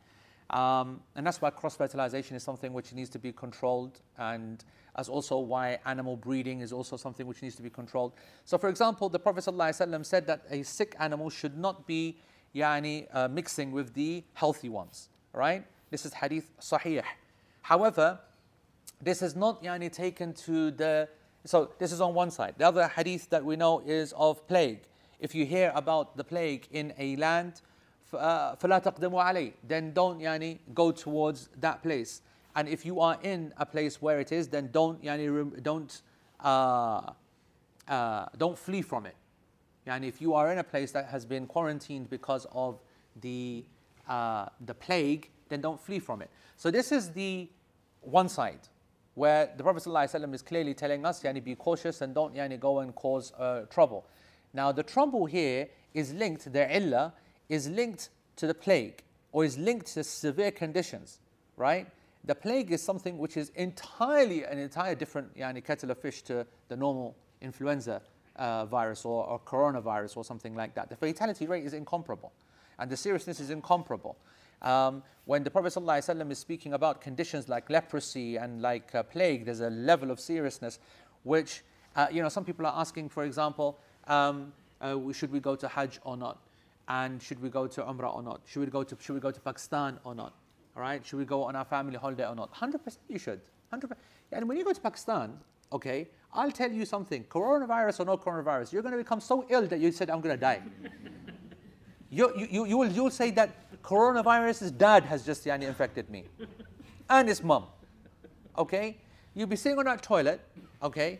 [0.49, 4.63] Um, and that's why cross fertilization is something which needs to be controlled, and
[4.95, 8.13] as also why animal breeding is also something which needs to be controlled.
[8.45, 12.17] So, for example, the Prophet ﷺ said that a sick animal should not be
[12.53, 15.65] yani, uh, mixing with the healthy ones, right?
[15.89, 17.03] This is hadith sahih.
[17.61, 18.19] However,
[19.01, 21.09] this is not yani, taken to the.
[21.45, 22.55] So, this is on one side.
[22.57, 24.81] The other hadith that we know is of plague
[25.22, 27.60] if you hear about the plague in a land,
[28.12, 32.22] فَلَا تَقْدَمُوا عَلَيْهِ Then don't yani, go towards that place.
[32.56, 36.00] And if you are in a place where it is, then don't yani, don't
[36.40, 37.12] uh,
[37.86, 39.14] uh, don't flee from it.
[39.86, 42.80] Yani if you are in a place that has been quarantined because of
[43.20, 43.64] the
[44.08, 46.30] uh, the plague, then don't flee from it.
[46.56, 47.48] So this is the
[48.00, 48.60] one side
[49.14, 52.78] where the Prophet ﷺ is clearly telling us, yani, be cautious and don't yani, go
[52.78, 54.06] and cause uh, trouble.
[54.53, 57.13] Now, the trouble here is linked, the illah
[57.49, 61.19] is linked to the plague or is linked to severe conditions,
[61.57, 61.87] right?
[62.25, 66.45] The plague is something which is entirely an entire different yani, kettle of fish to
[66.69, 68.01] the normal influenza
[68.35, 70.89] uh, virus or, or coronavirus or something like that.
[70.89, 72.31] The fatality rate is incomparable
[72.79, 74.17] and the seriousness is incomparable.
[74.61, 79.45] Um, when the Prophet ﷺ is speaking about conditions like leprosy and like uh, plague,
[79.45, 80.79] there's a level of seriousness
[81.23, 81.63] which,
[81.95, 85.67] uh, you know, some people are asking, for example, um, uh, should we go to
[85.67, 86.39] Hajj or not?
[86.87, 88.41] And should we go to Umrah or not?
[88.45, 90.33] Should we go to, should we go to Pakistan or not?
[90.75, 92.53] All right, should we go on our family holiday or not?
[92.53, 93.39] 100% you should.
[93.71, 93.91] 100%.
[94.31, 95.37] And when you go to Pakistan,
[95.71, 99.67] okay, I'll tell you something coronavirus or no coronavirus, you're going to become so ill
[99.67, 100.61] that you said, I'm going to die.
[102.09, 106.25] you, you, you, will, you'll say that coronavirus's dad has just yani, infected me
[107.09, 107.65] and his mom.
[108.57, 108.97] Okay?
[109.35, 110.41] You'll be sitting on that toilet,
[110.81, 111.19] okay?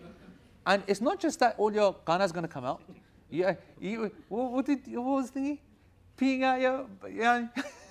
[0.66, 2.82] And it's not just that all your Ghana's going to come out.
[3.30, 5.58] Yeah, you, what, what, did, what was the
[6.18, 7.48] peeing out your, yeah.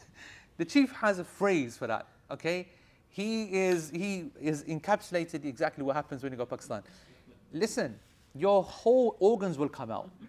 [0.57, 2.69] the chief has a phrase for that, okay?
[3.09, 6.83] He is, he is encapsulated exactly what happens when you go to Pakistan.
[7.53, 7.99] Listen,
[8.35, 10.11] your whole organs will come out.
[10.21, 10.27] Do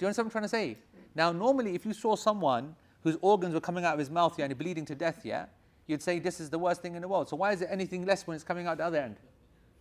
[0.00, 0.78] you understand what I'm trying to say?
[1.14, 4.46] Now, normally, if you saw someone whose organs were coming out of his mouth yeah,
[4.46, 5.46] and bleeding to death, yeah,
[5.86, 7.28] you'd say this is the worst thing in the world.
[7.28, 9.16] So why is it anything less when it's coming out the other end?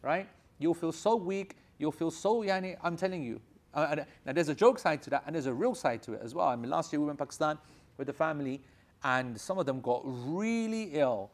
[0.01, 0.27] Right?
[0.61, 1.57] You'll feel so weak.
[1.77, 3.41] You'll feel so, yani, I'm telling you.
[3.73, 3.95] Uh,
[4.25, 6.35] now, there's a joke side to that, and there's a real side to it as
[6.35, 6.47] well.
[6.47, 7.57] I mean, last year we went to Pakistan
[7.97, 8.61] with the family,
[9.03, 11.31] and some of them got really ill.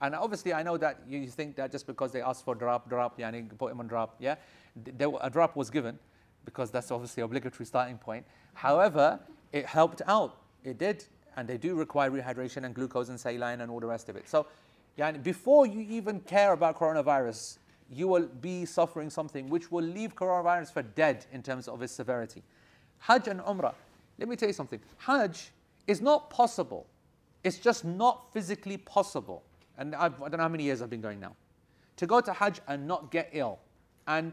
[0.00, 3.18] And obviously, I know that you think that just because they asked for drop, drop,
[3.18, 4.34] yani, put him on drop, yeah,
[5.20, 5.98] a drop was given
[6.44, 8.24] because that's obviously obligatory starting point.
[8.54, 9.18] However,
[9.52, 10.36] it helped out.
[10.64, 11.04] It did,
[11.36, 14.28] and they do require rehydration and glucose and saline and all the rest of it.
[14.28, 14.46] So,
[14.98, 17.58] yani, before you even care about coronavirus,
[17.90, 21.92] you will be suffering something which will leave coronavirus for dead in terms of its
[21.92, 22.42] severity.
[22.98, 23.74] Hajj and Umrah.
[24.18, 24.80] Let me tell you something.
[24.98, 25.50] Hajj
[25.86, 26.86] is not possible
[27.46, 29.44] It's just not physically possible.
[29.78, 31.36] And I've, I don't know how many years I've been going now.
[31.98, 33.60] To go to Hajj and not get ill.
[34.08, 34.32] And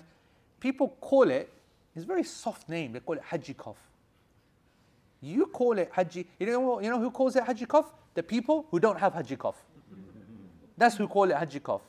[0.60, 1.54] people call it,
[1.96, 3.78] it's a very soft name, they call it Hajji cough.
[5.22, 7.94] You call it Hajji, you know, you know who calls it Hajji cough?
[8.16, 9.64] The people who don't have Hajji cough.
[10.76, 11.84] That's who call it Hajji cough.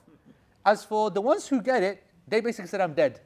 [0.65, 3.21] As for the ones who get it, they basically said, I'm dead.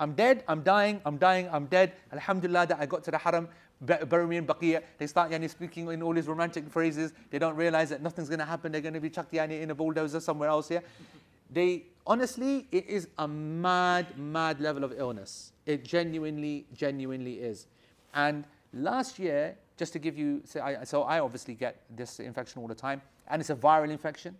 [0.00, 1.92] I'm dead, I'm dying, I'm dying, I'm dead.
[2.12, 3.48] Alhamdulillah that I got to the haram,
[3.80, 4.82] bury me in Baqiyah.
[4.96, 7.12] They start yani, speaking in all these romantic phrases.
[7.30, 8.70] They don't realize that nothing's going to happen.
[8.70, 10.82] They're going to be chucked yani, in a bulldozer somewhere else here.
[11.50, 15.52] They, honestly, it is a mad, mad level of illness.
[15.66, 17.66] It genuinely, genuinely is.
[18.14, 22.60] And last year, just to give you, so I, so I obviously get this infection
[22.60, 24.36] all the time, and it's a viral infection,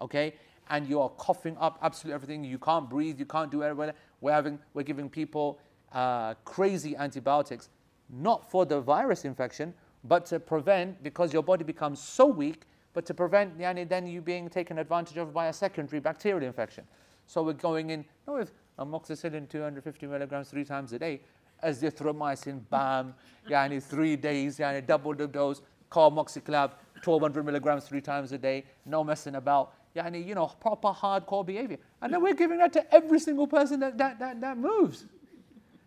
[0.00, 0.34] okay?
[0.70, 2.44] And you are coughing up absolutely everything.
[2.44, 3.18] You can't breathe.
[3.18, 3.92] You can't do whatever.
[4.20, 5.58] We're having, we're giving people
[5.92, 7.68] uh, crazy antibiotics,
[8.10, 9.74] not for the virus infection,
[10.04, 12.64] but to prevent because your body becomes so weak.
[12.92, 16.84] But to prevent yani, then you being taken advantage of by a secondary bacterial infection.
[17.26, 21.20] So we're going in not with amoxicillin 250 milligrams three times a day,
[21.64, 23.14] azithromycin, bam,
[23.50, 26.72] yani three days, yani double the dose, co-amoxiclav,
[27.02, 31.78] 1200 milligrams three times a day, no messing about yani, you know, proper hardcore behavior.
[32.02, 35.06] And then we're giving that to every single person that, that, that, that moves,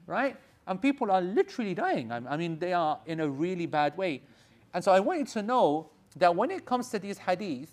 [0.06, 0.36] right?
[0.66, 2.12] And people are literally dying.
[2.12, 4.22] I, I mean, they are in a really bad way.
[4.74, 7.72] And so I want you to know that when it comes to these hadith,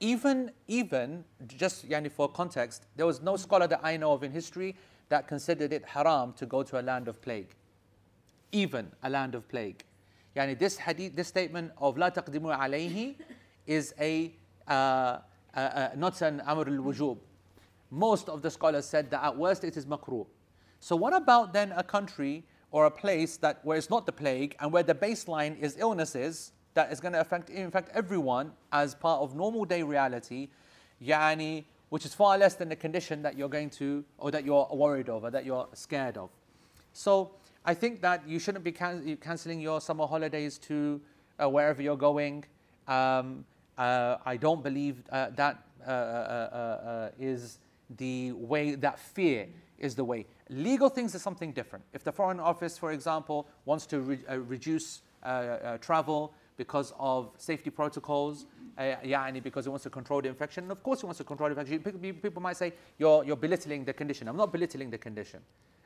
[0.00, 4.30] even, even, just yani for context, there was no scholar that I know of in
[4.30, 4.76] history
[5.08, 7.54] that considered it haram to go to a land of plague.
[8.52, 9.84] Even a land of plague.
[10.36, 13.16] Yani this hadith, this statement of la taqdimu alayhi
[13.66, 14.32] is a
[14.68, 17.18] not an amr al-wujub.
[17.90, 20.26] Most of the scholars said that at worst it is makruh.
[20.80, 24.54] So what about then a country or a place that where it's not the plague
[24.60, 29.20] and where the baseline is illnesses that is going to affect infect everyone as part
[29.20, 30.48] of normal day reality,
[31.02, 34.68] yani, which is far less than the condition that you're going to or that you're
[34.72, 36.30] worried over, that you're scared of.
[36.92, 37.32] So
[37.64, 41.00] I think that you shouldn't be can- cancelling your summer holidays to
[41.42, 42.44] uh, wherever you're going.
[42.86, 47.59] Um, uh, I don't believe uh, that uh, uh, uh, is
[47.97, 50.25] the way, that fear is the way.
[50.49, 51.83] Legal things are something different.
[51.93, 55.01] If the Foreign Office, for example, wants to re- reduce
[55.81, 58.45] travel because of safety protocols,
[58.77, 60.63] uh, يعني because it wants to control the infection.
[60.63, 62.13] And of course, it wants to control the infection.
[62.13, 64.27] People might say you're, you're belittling the condition.
[64.27, 65.41] I'm not belittling the condition.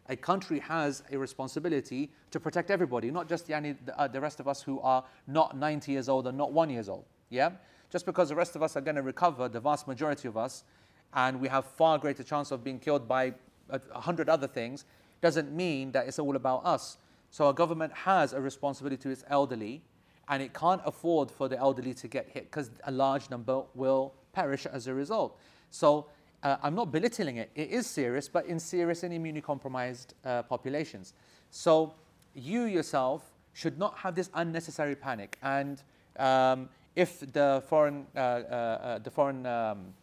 [0.10, 4.40] A country has a responsibility to protect everybody, not just yani, the, uh, the rest
[4.40, 7.04] of us who are not 90 years old and not one years old.
[7.30, 7.52] Yeah.
[7.93, 10.65] Just because the rest of us are going to recover, the vast majority of us,
[11.13, 13.35] and we have far greater chance of being killed by
[13.69, 14.87] a hundred other things,
[15.21, 16.97] doesn't mean that it's all about us.
[17.31, 19.83] So our government has a responsibility to its elderly,
[20.29, 24.15] and it can't afford for the elderly to get hit because a large number will
[24.33, 25.39] perish as a result.
[25.71, 26.07] So
[26.43, 27.51] uh, I'm not belittling it.
[27.55, 31.13] It is serious, but in serious and immunocompromised uh, populations.
[31.51, 31.95] So
[32.35, 35.37] you yourself should not have this unnecessary panic.
[35.43, 35.83] And
[36.19, 39.95] um, if the foreign, uh, uh, uh, the, foreign, um,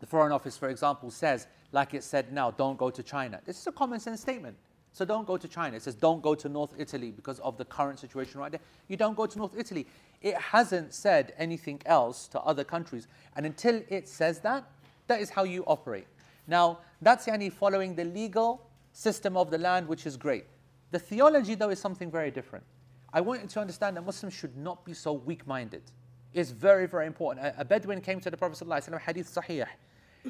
[0.00, 3.60] the foreign office, for example, says, like it said now, don't go to China, this
[3.60, 4.56] is a common sense statement.
[4.92, 5.76] So don't go to China.
[5.76, 8.60] It says don't go to North Italy because of the current situation right there.
[8.88, 9.86] You don't go to North Italy.
[10.22, 13.06] It hasn't said anything else to other countries.
[13.36, 14.64] And until it says that,
[15.06, 16.06] that is how you operate.
[16.48, 20.46] Now, that's yani following the legal system of the land, which is great.
[20.90, 22.64] The theology, though, is something very different.
[23.12, 25.82] I want you to understand that Muslims should not be so weak minded
[26.37, 27.45] is very, very important.
[27.45, 29.65] A, a Bedouin came to the Prophet ﷺ, hadith sahih,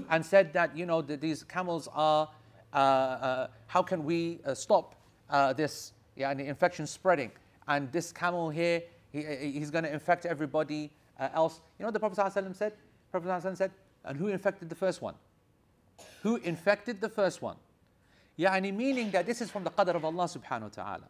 [0.10, 2.30] and said that, you know, that these camels are,
[2.74, 4.96] uh, uh, how can we uh, stop
[5.30, 7.32] uh, this yeah, infection spreading?
[7.68, 9.24] And this camel here, he,
[9.54, 11.62] he's going to infect everybody uh, else.
[11.78, 12.74] You know what the Prophet ﷺ said?
[13.12, 13.72] Prophet ﷺ said,
[14.06, 15.16] and who infected the first one?
[16.24, 17.56] Who infected the first one?
[18.38, 21.08] Yani meaning that this is from the qadr of Allah subhanahu wa ta'ala.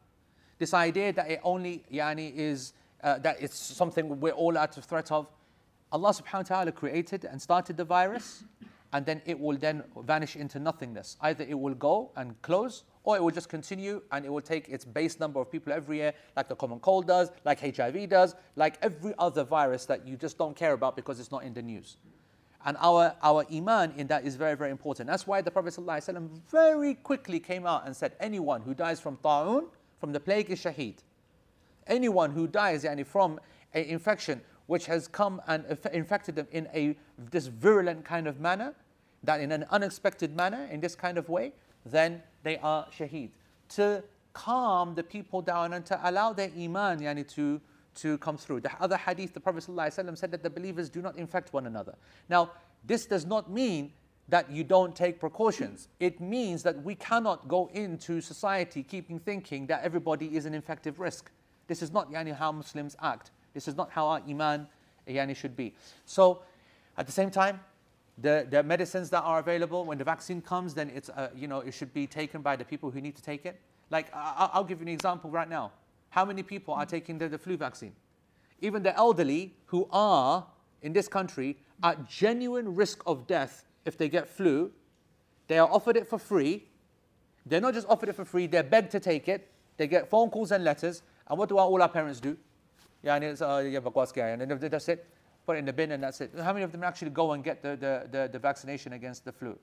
[0.59, 4.84] This idea that it only yani, is uh, that it's something we're all out of
[4.84, 5.26] threat of.
[5.90, 8.44] Allah subhanahu wa ta'ala created and started the virus,
[8.92, 11.16] and then it will then vanish into nothingness.
[11.20, 14.68] Either it will go and close, or it will just continue and it will take
[14.68, 18.34] its base number of people every year, like the common cold does, like HIV does,
[18.56, 21.62] like every other virus that you just don't care about because it's not in the
[21.62, 21.96] news.
[22.66, 25.08] And our, our iman in that is very, very important.
[25.08, 29.16] That's why the Prophet ﷺ very quickly came out and said, anyone who dies from
[29.22, 29.68] ta'un,
[30.00, 30.98] from the plague is shaheed
[31.88, 33.40] anyone who dies yani, from
[33.74, 36.96] an infection which has come and infected them in a
[37.30, 38.74] this virulent kind of manner,
[39.24, 41.52] that in an unexpected manner, in this kind of way,
[41.86, 43.30] then they are shaheed.
[43.70, 47.60] To calm the people down and to allow their iman yani, to,
[47.96, 48.60] to come through.
[48.60, 51.94] The other hadith, the Prophet ﷺ said that the believers do not infect one another.
[52.28, 52.52] Now,
[52.84, 53.92] this does not mean
[54.28, 55.88] that you don't take precautions.
[55.98, 61.00] It means that we cannot go into society keeping thinking that everybody is an infective
[61.00, 61.30] risk.
[61.68, 63.30] This is not yani, how Muslims act.
[63.54, 64.66] This is not how our iman
[65.08, 65.74] yani, should be.
[66.04, 66.42] So,
[66.96, 67.60] at the same time,
[68.20, 71.60] the, the medicines that are available, when the vaccine comes, then it's, uh, you know,
[71.60, 73.60] it should be taken by the people who need to take it.
[73.90, 75.70] Like, I, I'll give you an example right now.
[76.10, 77.92] How many people are taking the, the flu vaccine?
[78.60, 80.46] Even the elderly who are
[80.82, 84.72] in this country at genuine risk of death if they get flu,
[85.46, 86.64] they are offered it for free.
[87.46, 89.50] They're not just offered it for free, they're begged to take it.
[89.76, 91.02] They get phone calls and letters.
[91.28, 92.36] And what do all our parents do?
[93.02, 95.06] Yeah, and it's, uh, yeah, and that's it.
[95.46, 96.32] Put it in the bin and that's it.
[96.42, 99.32] How many of them actually go and get the, the, the, the vaccination against the
[99.32, 99.58] flu?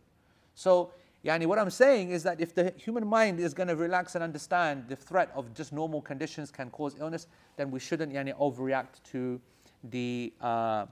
[0.55, 0.91] So
[1.25, 4.23] Yani what I'm saying is that if the human mind is going to relax and
[4.23, 7.25] understand the threat of just normal conditions can cause illness,
[7.57, 9.41] then we shouldn't yani, overreact to
[9.85, 10.85] the uh,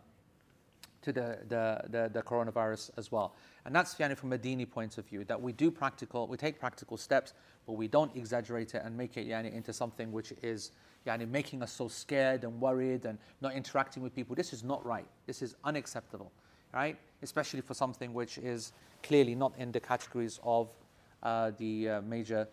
[1.04, 3.36] to the, the, the, the, coronavirus as well.
[3.66, 6.60] And that's yani, from a dini point of view, that we do practical, we take
[6.60, 7.34] practical steps,
[7.66, 10.72] but we don't exaggerate it and make it yani, into something which is
[11.06, 14.36] yani, making us so scared and worried and not interacting with people.
[14.36, 15.08] This is not right.
[15.28, 16.32] This is unacceptable,
[16.74, 16.98] right?
[17.22, 18.72] Especially for something which is
[19.04, 20.70] clearly not in the categories of
[21.22, 22.48] uh, the uh, major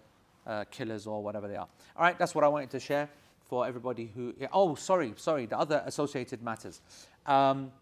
[0.47, 1.69] uh, killers or whatever they are.
[1.97, 3.09] All right, that's what I wanted to share
[3.49, 4.35] for everybody who.
[4.53, 6.81] Oh, sorry, sorry, the other associated matters.
[7.27, 7.73] Um,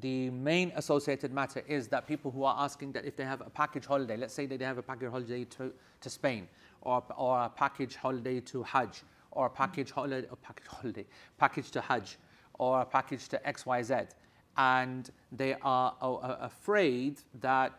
[0.00, 3.50] the main associated matter is that people who are asking that if they have a
[3.50, 6.48] package holiday, let's say that they have a package holiday to, to Spain,
[6.80, 11.06] or, or a package holiday to Hajj, or a package holiday, a package holiday,
[11.38, 12.16] package to Hajj,
[12.58, 14.08] or a package to XYZ,
[14.56, 17.72] and they are uh, afraid that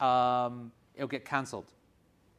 [0.00, 1.72] um, it'll get cancelled,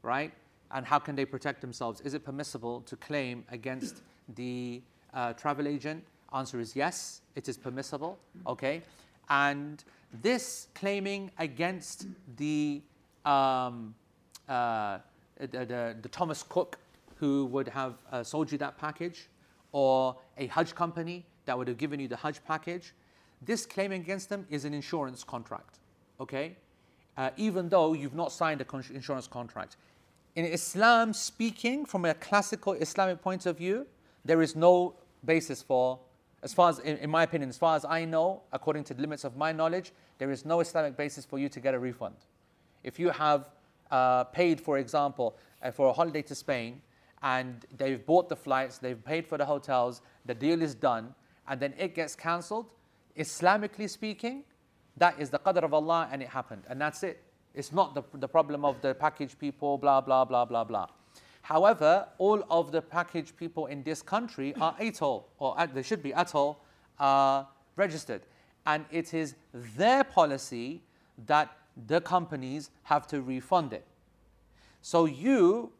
[0.01, 0.31] right?
[0.71, 2.01] And how can they protect themselves?
[2.01, 4.01] Is it permissible to claim against
[4.35, 4.81] the
[5.13, 6.03] uh, travel agent?
[6.33, 8.17] Answer is yes, it is permissible,
[8.47, 8.81] okay?
[9.29, 9.83] And
[10.21, 12.07] this claiming against
[12.37, 12.81] the,
[13.25, 13.95] um,
[14.47, 14.99] uh,
[15.39, 16.77] the, the, the, Thomas Cook
[17.15, 19.27] who would have uh, sold you that package,
[19.71, 22.93] or a Hajj company that would have given you the Hajj package,
[23.41, 25.79] this claim against them is an insurance contract,
[26.19, 26.55] okay?
[27.17, 29.77] Uh, even though you've not signed an insurance contract.
[30.35, 33.85] In Islam, speaking from a classical Islamic point of view,
[34.25, 35.99] there is no basis for,
[36.45, 39.01] as far as, in, in my opinion, as far as I know, according to the
[39.01, 42.15] limits of my knowledge, there is no Islamic basis for you to get a refund.
[42.83, 43.49] If you have
[43.89, 46.83] uh, paid, for example, uh, for a holiday to Spain,
[47.23, 51.15] and they've bought the flights, they've paid for the hotels, the deal is done,
[51.47, 52.67] and then it gets cancelled,
[53.17, 54.43] Islamically speaking,
[54.97, 56.63] that is the qadr of Allah and it happened.
[56.69, 57.23] And that's it.
[57.55, 60.87] It's not the, the problem of the package people, blah, blah, blah, blah, blah.
[61.45, 66.11] However, all of the package people in this country are ATOL, or they should be
[66.11, 66.55] ATOL,
[66.99, 67.43] uh,
[67.75, 68.21] registered.
[68.65, 70.81] And it is their policy
[71.27, 73.85] that the companies have to refund it.
[74.81, 75.71] So you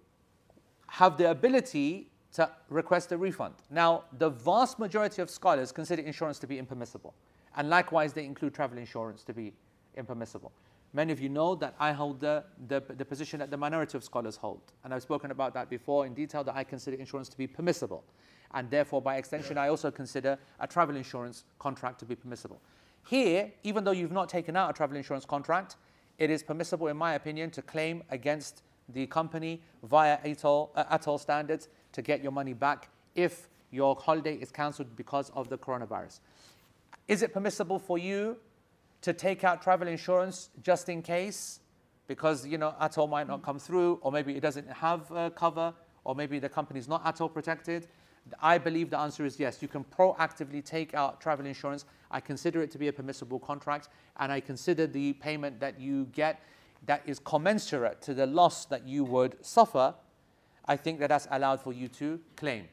[0.86, 3.56] have the ability to request a refund.
[3.72, 7.16] Now, the vast majority of scholars consider insurance to be impermissible.
[7.58, 9.52] And likewise, they include travel insurance to be
[9.96, 10.52] impermissible.
[10.96, 14.04] Many of you know that I hold the, the, the, position that the minority of
[14.06, 14.62] scholars hold.
[14.86, 18.06] And I've spoken about that before in detail that I consider insurance to be permissible.
[18.54, 22.62] And therefore, by extension, I also consider a travel insurance contract to be permissible.
[23.06, 25.76] Here, even though you've not taken out a travel insurance contract,
[26.18, 31.20] it is permissible, in my opinion, to claim against the company via ATOL, uh, ATOL
[31.20, 36.22] standards to get your money back if your holiday is cancelled because of the coronavirus.
[37.10, 38.38] Is it permissible for you
[39.06, 41.60] to take out travel insurance just in case?
[42.08, 45.74] Because you know ATOL might not come through, or maybe it doesn't have uh, cover,
[46.04, 47.88] or maybe the company is not ATOL protected.
[48.42, 49.62] I believe the answer is yes.
[49.62, 51.86] You can proactively take out travel insurance.
[52.10, 56.06] I consider it to be a permissible contract, and I consider the payment that you
[56.06, 56.42] get
[56.88, 59.94] that is commensurate to the loss that you would suffer.
[60.68, 62.66] I think that that's allowed for you to claim.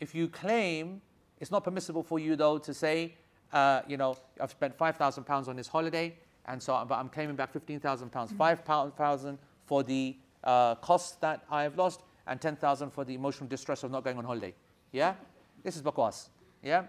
[0.00, 1.02] If you claim,
[1.40, 3.16] it's not permissible for you though to say,
[3.52, 6.14] uh, you know, I've spent £5,000 on this holiday,
[6.46, 12.02] and so but I'm claiming back £15,000, £5,000 for the uh, costs that I've lost,
[12.26, 14.54] and 10,000 for the emotional distress of not going on holiday.
[14.92, 15.14] Yeah?
[15.62, 16.28] This is bakwas.
[16.62, 16.84] Yeah?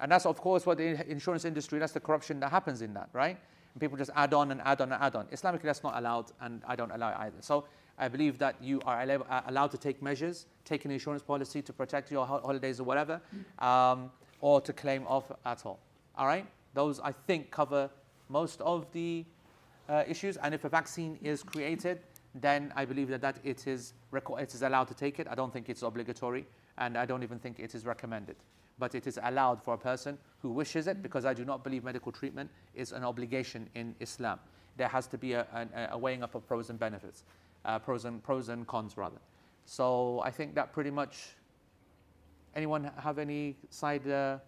[0.00, 3.08] And that's, of course, what the insurance industry, that's the corruption that happens in that,
[3.12, 3.36] right?
[3.74, 5.26] And people just add on and add on and add on.
[5.26, 7.36] Islamically, that's not allowed, and I don't allow it either.
[7.40, 7.64] So
[7.98, 9.02] I believe that you are
[9.46, 13.20] allowed to take measures, take an insurance policy to protect your holidays or whatever,
[13.58, 15.80] um, or to claim off at All
[16.26, 16.46] right?
[16.74, 17.90] Those, I think, cover
[18.28, 19.24] most of the
[19.88, 20.36] uh, issues.
[20.36, 22.00] And if a vaccine is created,
[22.34, 25.26] then I believe that, that it, is it is allowed to take it.
[25.28, 26.46] I don't think it's obligatory,
[26.76, 28.36] and I don't even think it is recommended.
[28.78, 31.84] but it is allowed for a person who wishes it because I do not believe
[31.84, 34.38] medical treatment is an obligation in Islam.
[34.76, 37.24] There has to be a, a, a weighing up of pros and benefits,
[37.64, 39.18] uh, pros, and, pros and cons rather.
[39.66, 41.34] So I think that pretty much.
[42.54, 44.38] Anyone have any side uh,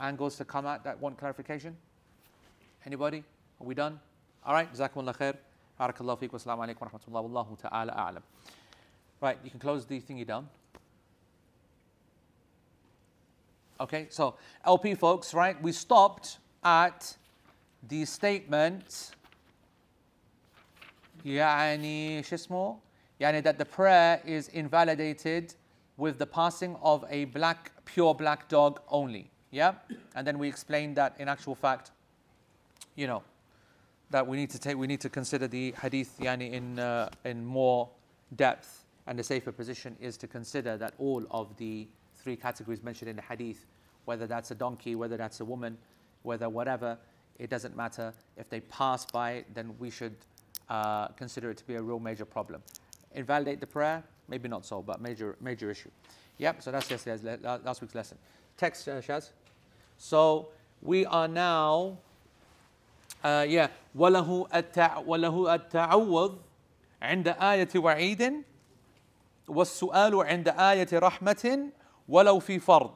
[0.00, 1.76] angles to come at that want clarification?
[2.84, 3.24] Anybody?
[3.60, 3.98] Are we done?
[4.44, 4.72] All right.
[4.72, 5.36] Jazakumullah khair.
[5.80, 6.30] Barakallahu feek.
[6.30, 7.30] Wassalamu alaikum wa rahmatullah.
[7.30, 8.22] Wallahu ta'ala a'lam.
[9.20, 9.38] Right.
[9.42, 10.48] You can close the thingy down.
[13.80, 14.06] Okay.
[14.10, 15.60] So LP folks, right?
[15.62, 17.16] We stopped at
[17.88, 19.12] the statement
[21.24, 22.78] يعني شو اسمه
[23.20, 25.54] يعني that the prayer is invalidated
[25.96, 29.73] with the passing of a black pure black dog only yeah?
[30.15, 31.91] And then we explained that in actual fact
[32.95, 33.23] you know
[34.11, 37.45] that we need to take we need to consider the hadith yani in uh, in
[37.45, 37.89] more
[38.35, 38.85] depth.
[39.07, 43.15] And the safer position is to consider that all of the three categories mentioned in
[43.15, 43.65] the hadith
[44.05, 45.77] whether that's a donkey whether that's a woman
[46.23, 46.97] whether whatever
[47.39, 48.13] it doesn't matter.
[48.37, 50.15] If they pass by then we should
[50.69, 52.61] uh, consider it to be a real major problem.
[53.15, 54.03] Invalidate the prayer?
[54.27, 55.89] Maybe not so but major major issue.
[56.37, 58.17] Yep so that's yesterday's last week's lesson.
[58.57, 59.31] Text uh, shaz
[60.00, 60.48] so
[60.82, 61.98] we are now
[63.24, 66.32] uh, yeah وله التع وله التعوذ
[67.02, 68.42] عند آية وعيد
[69.48, 71.70] والسؤال عند آية رحمة
[72.08, 72.90] ولو في فرض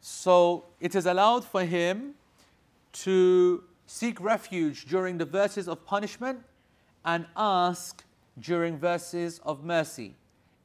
[0.00, 2.14] so it is allowed for him
[2.92, 6.40] to seek refuge during the verses of punishment
[7.04, 8.04] and ask
[8.38, 10.14] during verses of mercy,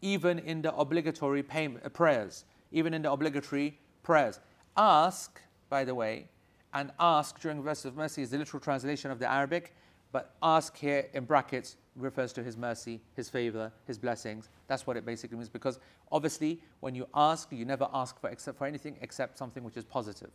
[0.01, 4.39] even in the obligatory pay- prayers, even in the obligatory prayers.
[4.77, 6.29] Ask, by the way,
[6.75, 9.75] and ask during the verses of mercy is the literal translation of the Arabic,
[10.12, 14.49] but ask here in brackets refers to his mercy, his favor, his blessings.
[14.66, 15.79] That's what it basically means because
[16.12, 19.85] obviously when you ask, you never ask for except for anything except something which is
[19.85, 20.31] positive.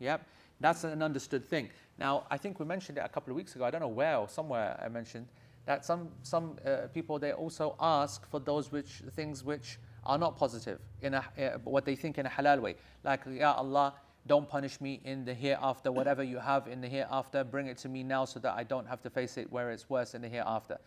[0.00, 0.26] Yep.
[0.60, 1.70] That's an understood thing.
[1.98, 3.64] Now, I think we mentioned it a couple of weeks ago.
[3.64, 5.26] I don't know where or somewhere I mentioned
[5.66, 10.36] that some some uh, people they also ask for those which things which are not
[10.36, 13.94] positive in a, uh, what they think in a halal way, like Ya Allah,
[14.26, 15.92] don't punish me in the hereafter.
[15.92, 18.86] Whatever you have in the hereafter, bring it to me now so that I don't
[18.86, 20.78] have to face it where it's worse in the hereafter.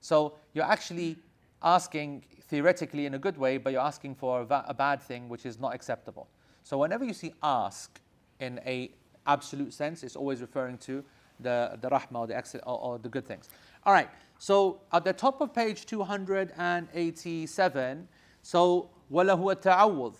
[0.00, 1.18] So you're actually
[1.62, 5.28] asking theoretically in a good way, but you're asking for a, va- a bad thing
[5.28, 6.28] which is not acceptable.
[6.62, 8.00] So whenever you see ask
[8.40, 8.90] in a
[9.26, 11.04] absolute sense, it's always referring to
[11.38, 13.48] the, the rahmah or the, excellent, or, or the good things.
[13.84, 14.08] All right,
[14.38, 18.08] so at the top of page 287,
[18.41, 20.13] so وَلَهُ التَّعَوُّذ.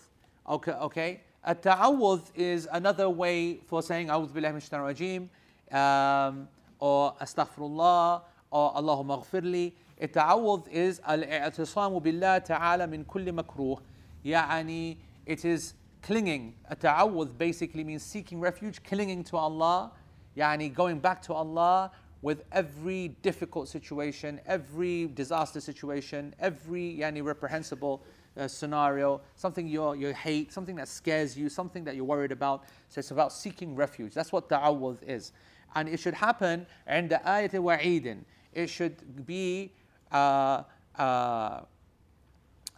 [0.48, 1.20] Okay, okay.
[1.46, 5.28] التعوذ is another way for saying أعوذ بالله من الشيطان الرجيم
[5.70, 6.48] um,
[6.80, 8.20] or أستغفر
[8.52, 13.82] or اللهم اغفر لي التعوذ is الاعتصام بالله تعالى من كل مكروه
[14.24, 14.96] يعني
[15.28, 19.92] it is clinging التعوذ basically means seeking refuge clinging to Allah
[20.36, 21.90] يعني going back to Allah
[22.22, 28.02] with every difficult situation every disaster situation every يعني reprehensible
[28.36, 32.64] uh, scenario, something you you hate, something that scares you, something that you're worried about.
[32.88, 34.14] So it's about seeking refuge.
[34.14, 35.32] That's what ta'awudh is.
[35.74, 38.24] And it should happen in the ayat wa'idin.
[38.52, 39.72] It should be
[40.12, 40.62] uh,
[40.98, 41.60] uh,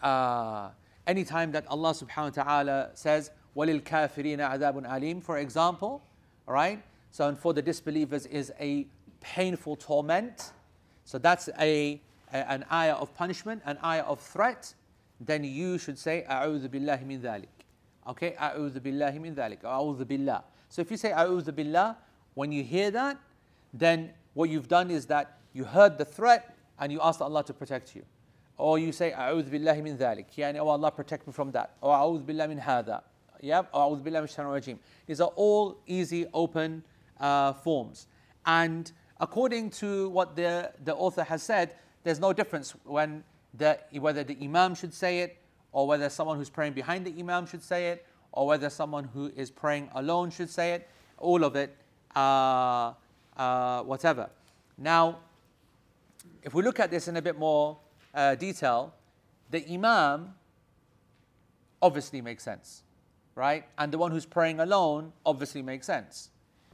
[0.03, 0.71] uh,
[1.07, 6.03] anytime that Allah subhanahu wa ta'ala says, وَلِلْكَافِرِينَ عَذَابٌ alim, for example,
[6.47, 6.83] right?
[7.11, 8.87] So and for the disbelievers is a
[9.24, 10.52] painful torment.
[11.06, 12.00] So that's a,
[12.32, 14.74] a an ayah of punishment, an ayah of threat.
[15.20, 17.48] Then you should say, A'udhu billahi min dhalik.
[18.08, 19.62] Okay, A'udhu billahi min dhalik.
[19.62, 20.44] A'udhu billah.
[20.70, 21.98] So if you say A'udhu billah,
[22.34, 23.18] when you hear that,
[23.74, 27.54] then what you've done is that you heard the threat and you asked Allah to
[27.54, 28.04] protect you.
[28.58, 30.26] Or you say, A'udhu billahi min dhalik.
[30.36, 31.76] Yani, oh Allah, protect me from that.
[31.82, 33.02] Or A'udhu billahi min hadha.
[33.40, 34.78] Yeah, A'udhu billahi min rajim.
[35.06, 36.84] These are all easy, open
[37.20, 38.08] uh, forms.
[38.46, 38.92] And
[39.24, 44.38] according to what the, the author has said, there's no difference when that whether the
[44.42, 45.38] imam should say it,
[45.72, 49.32] or whether someone who's praying behind the imam should say it, or whether someone who
[49.38, 51.74] is praying alone should say it, all of it,
[52.16, 52.92] uh,
[53.38, 54.30] uh, whatever.
[54.78, 55.20] Now,
[56.42, 57.78] if we look at this in a bit more
[58.14, 58.94] uh, detail,
[59.52, 60.36] the imam
[61.82, 62.84] obviously makes sense,
[63.36, 63.64] right?
[63.78, 66.30] And the one who's praying alone obviously makes sense,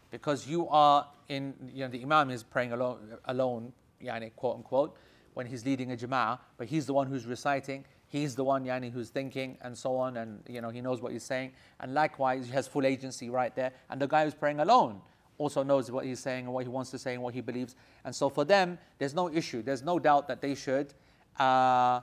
[0.09, 3.73] because you are in, you know, the imam is praying alone, alone,
[4.03, 4.97] yani, quote unquote
[5.33, 8.91] when he's leading a jama'ah, but he's the one who's reciting, he's the one yani,
[8.91, 11.53] who's thinking and so on, and you know he knows what he's saying.
[11.79, 13.71] And likewise, he has full agency right there.
[13.89, 15.01] And the guy who's praying alone
[15.37, 17.75] also knows what he's saying and what he wants to say and what he believes.
[18.03, 19.61] And so for them, there's no issue.
[19.61, 20.93] There's no doubt that they should
[21.39, 22.01] uh,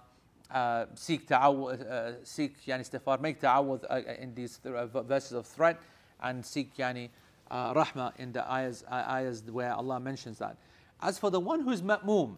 [0.51, 5.33] uh, seek ta'awudh, uh, seek yani istighfar, make ta'awudh uh, in these th- uh, verses
[5.33, 5.79] of threat,
[6.23, 7.11] and seek yani
[7.51, 10.57] uh, rahmah in the ayahs, uh, ayahs where Allah mentions that.
[11.01, 12.37] As for the one who's ma'moom,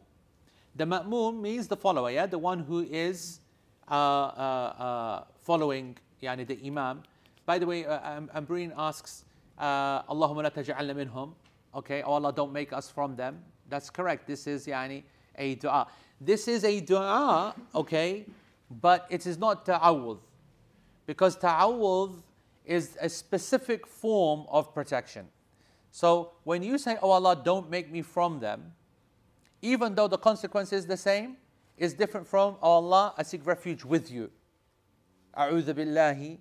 [0.74, 3.40] the ma'moom means the follower, yeah, the one who is
[3.90, 7.02] uh, uh, uh, following yani the imam.
[7.46, 9.24] By the way, uh, Ambreen asks,
[9.58, 11.32] uh, Allahumma la taj'alna minhum.
[11.74, 13.42] Okay, oh Allah, don't make us from them.
[13.68, 14.26] That's correct.
[14.26, 15.02] This is yani
[15.36, 15.86] a dua.
[16.20, 18.26] This is a dua, okay,
[18.70, 20.18] but it is not ta'awudh.
[21.06, 22.22] Because ta'awudh
[22.67, 25.27] is a specific form of protection.
[25.91, 28.73] So when you say, Oh Allah, don't make me from them,
[29.61, 31.37] even though the consequence is the same,
[31.77, 34.31] is different from, Oh Allah, I seek refuge with you.
[35.37, 36.37] أعوذ بالله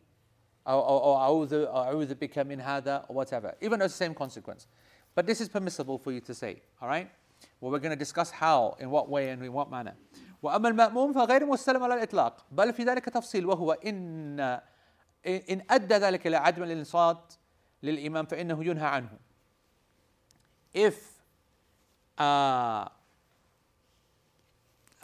[0.68, 3.54] أو أو أو أعوذ أعوذ بك من هذا or whatever.
[3.60, 4.66] Even though it's the same consequence.
[5.14, 7.10] But this is permissible for you to say, all right?
[7.60, 9.94] Well, we're going to discuss how, in what way, and in what manner.
[10.42, 14.60] وأما المأموم فغير مستلم على الإطلاق بل في ذلك تفصيل وهو إن
[15.26, 17.34] إن أدى ذلك إلى عدم الإنصات
[17.82, 19.18] للإمام فإنه ينهى عنه.
[20.74, 20.94] If
[22.18, 22.88] uh,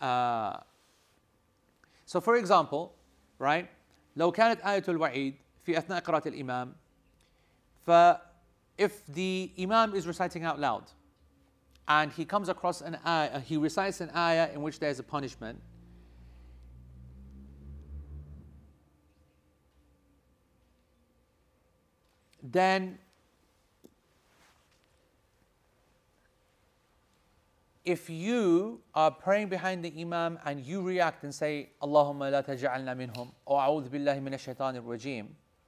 [0.00, 0.60] uh,
[2.06, 2.92] so for example,
[3.38, 3.68] right?
[4.16, 6.74] لو كانت آية الوعيد في أثناء قراءة الإمام
[7.86, 7.90] ف
[8.78, 10.84] if the Imam is reciting out loud
[11.88, 15.60] and he comes across an ayah, he recites an ayah in which there's a punishment,
[22.43, 22.99] then
[27.85, 32.95] if you are praying behind the Imam and you react and say, Allahumma la taj'alna
[32.95, 35.27] minhum, or a'udhu billahi minash shaitanir rajim,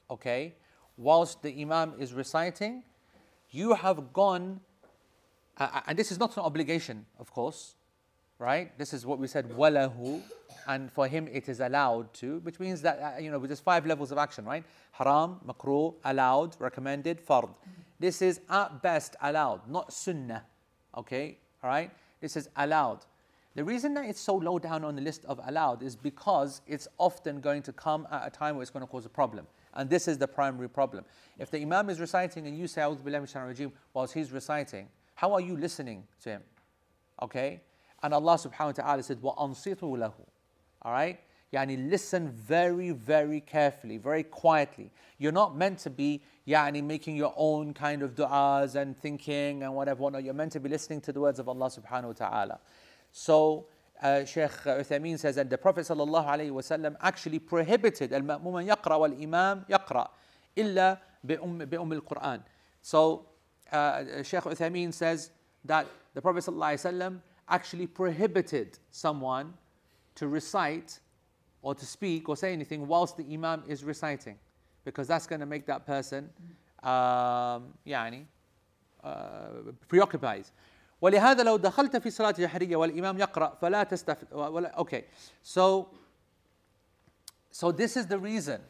[0.09, 0.55] okay,
[0.97, 2.83] whilst the Imam is reciting,
[3.51, 4.59] you have gone,
[5.57, 7.75] uh, and this is not an obligation, of course,
[8.39, 8.77] right?
[8.77, 10.21] This is what we said, walahu,
[10.67, 13.85] and for him it is allowed to, which means that, uh, you know, there's five
[13.85, 14.63] levels of action, right?
[14.91, 17.49] Haram, makruh, allowed, recommended, fard.
[17.99, 20.43] This is at best allowed, not sunnah,
[20.97, 21.37] okay?
[21.63, 21.91] All right?
[22.19, 23.05] This is allowed.
[23.55, 26.89] The reason that it's so low down on the list of allowed is because it's
[26.97, 29.47] often going to come at a time where it's going to cause a problem.
[29.75, 31.05] And this is the primary problem.
[31.39, 35.31] If the Imam is reciting and you say, A'udhu billahi rajim, whilst he's reciting, how
[35.31, 36.43] are you listening to him?
[37.21, 37.61] Okay?
[38.05, 40.13] And Allah subhanahu wa ta'ala said, وَأَنصِتُوا لَهُ
[40.83, 41.19] All right?
[41.51, 44.91] Yani listen very, very carefully, very quietly.
[45.17, 49.73] You're not meant to be yani making your own kind of du'as and thinking and
[49.73, 50.19] whatever.
[50.19, 52.59] You're meant to be listening to the words of Allah subhanahu wa ta'ala.
[53.11, 53.65] So
[54.03, 59.65] uh, Sheikh Uthaymeen says, and the Prophet sallallahu alayhi wasallam actually prohibited al-ma'muman yaqra wal-imam
[59.67, 60.09] yaqra
[60.55, 62.43] illa bi-umm al-Qur'an.
[62.83, 63.25] So
[63.71, 65.31] uh, Sheikh Uthaymeen says
[65.63, 69.52] that the Prophet sallallahu alayhi wasallam actually prohibited someone
[70.14, 71.00] to recite
[71.62, 74.36] or to speak or say anything whilst the imam is reciting
[74.84, 76.30] because that's going to make that person
[76.82, 78.26] um, يعني
[79.04, 80.44] uh, preoccupied
[81.02, 85.04] ولهذا لو دخلت في صلاة جهرية والإمام يقرأ فلا تستف ولا okay
[85.42, 85.88] so
[87.50, 88.60] so this is the reason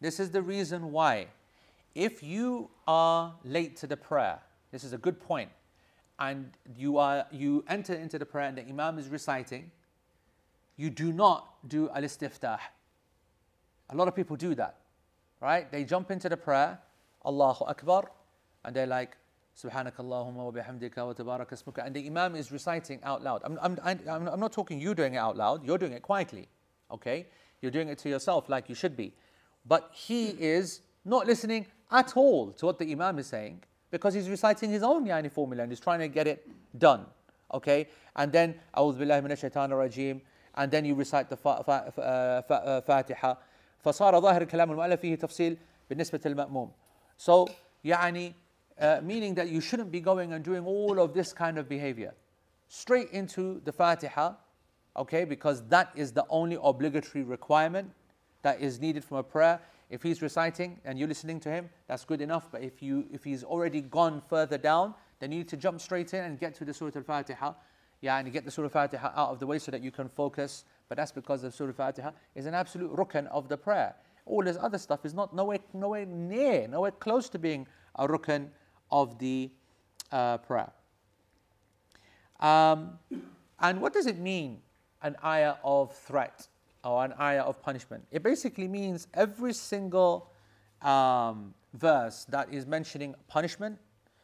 [0.00, 1.26] this is the reason why
[1.94, 4.38] if you are late to the prayer
[4.70, 5.50] this is a good point
[6.19, 9.71] and you, are, you enter into the prayer and the Imam is reciting,
[10.77, 12.59] you do not do al istiftah.
[13.89, 14.77] A lot of people do that,
[15.41, 15.71] right?
[15.71, 16.79] They jump into the prayer,
[17.25, 18.11] Allahu Akbar,
[18.63, 19.17] and they're like,
[19.55, 21.85] Subhanakallahumma wa bihamdika wa tabarak.
[21.85, 23.41] And the Imam is reciting out loud.
[23.43, 26.47] I'm, I'm, I'm, I'm not talking you doing it out loud, you're doing it quietly,
[26.89, 27.27] okay?
[27.61, 29.13] You're doing it to yourself like you should be.
[29.65, 34.28] But he is not listening at all to what the Imam is saying because he's
[34.28, 36.46] reciting his own yani formula and he's trying to get it
[36.78, 37.06] done
[37.52, 40.20] okay and then أعوذ بالله من الشيطان الرجيم
[40.56, 43.38] and then you recite the fa- fa- fa- fa- فاتحة
[43.84, 45.56] فصار ظاهر كلام المؤلف فيه تفصيل
[45.90, 46.70] بالنسبة للمأموم
[47.18, 47.46] so
[47.84, 48.34] يعني
[48.80, 52.14] uh, meaning that you shouldn't be going and doing all of this kind of behavior.
[52.68, 54.34] Straight into the Fatiha,
[54.96, 57.90] okay, because that is the only obligatory requirement
[58.42, 59.60] that is needed from a prayer.
[59.89, 62.49] If he's reciting and you're listening to him, that's good enough.
[62.51, 66.13] But if you if he's already gone further down, then you need to jump straight
[66.13, 67.53] in and get to the Surah Al-Fatiha.
[68.01, 70.65] Yeah, and get the Surah Al-Fatiha out of the way so that you can focus.
[70.89, 73.95] But that's because the Surah Al-Fatiha is an absolute rukn of the prayer.
[74.25, 78.49] All this other stuff is not nowhere, nowhere near, nowhere close to being a rukn
[78.91, 79.51] of the
[80.11, 80.71] uh, prayer.
[82.39, 82.99] Um,
[83.59, 84.61] and what does it mean,
[85.01, 86.47] an ayah of threat
[86.83, 88.05] or an ayah of punishment?
[88.11, 90.31] It basically means every single
[90.81, 93.77] um, verse that is mentioning punishment.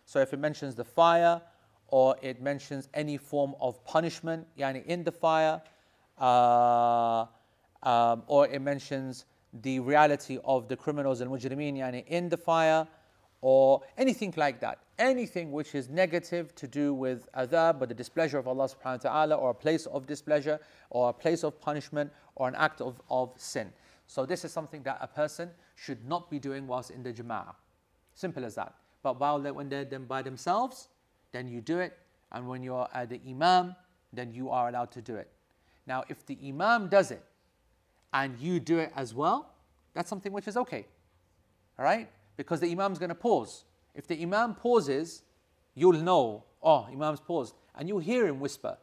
[0.06, 1.42] So if it mentions the fire
[1.88, 5.62] or it mentions any form of punishment, yani in the fire,
[6.20, 7.26] uh,
[7.84, 9.26] um, or it mentions
[9.62, 12.88] the reality of the criminals and mujrimeen yani in the fire,
[13.42, 14.80] or anything like that.
[15.00, 19.10] Anything which is negative to do with adhab or the displeasure of Allah subhanahu wa
[19.10, 23.02] ta'ala, or a place of displeasure, or a place of punishment, or an act of,
[23.10, 23.72] of sin.
[24.08, 27.56] So, this is something that a person should not be doing whilst in the jama'ah.
[28.14, 28.76] Simple as that.
[29.02, 30.90] But while they, when they're then by themselves,
[31.32, 31.98] then you do it.
[32.32, 33.76] And when you're at the imam,
[34.12, 35.30] then you are allowed to do it.
[35.88, 37.24] Now, if the imam does it
[38.14, 39.54] and you do it as well,
[39.94, 40.86] that's something which is okay.
[41.78, 42.10] All right?
[42.38, 43.64] Because the imam's going to pause.
[43.96, 45.24] If the imam pauses,
[45.76, 47.56] you'll know, oh, imam's paused.
[47.76, 48.78] And you'll hear him whisper,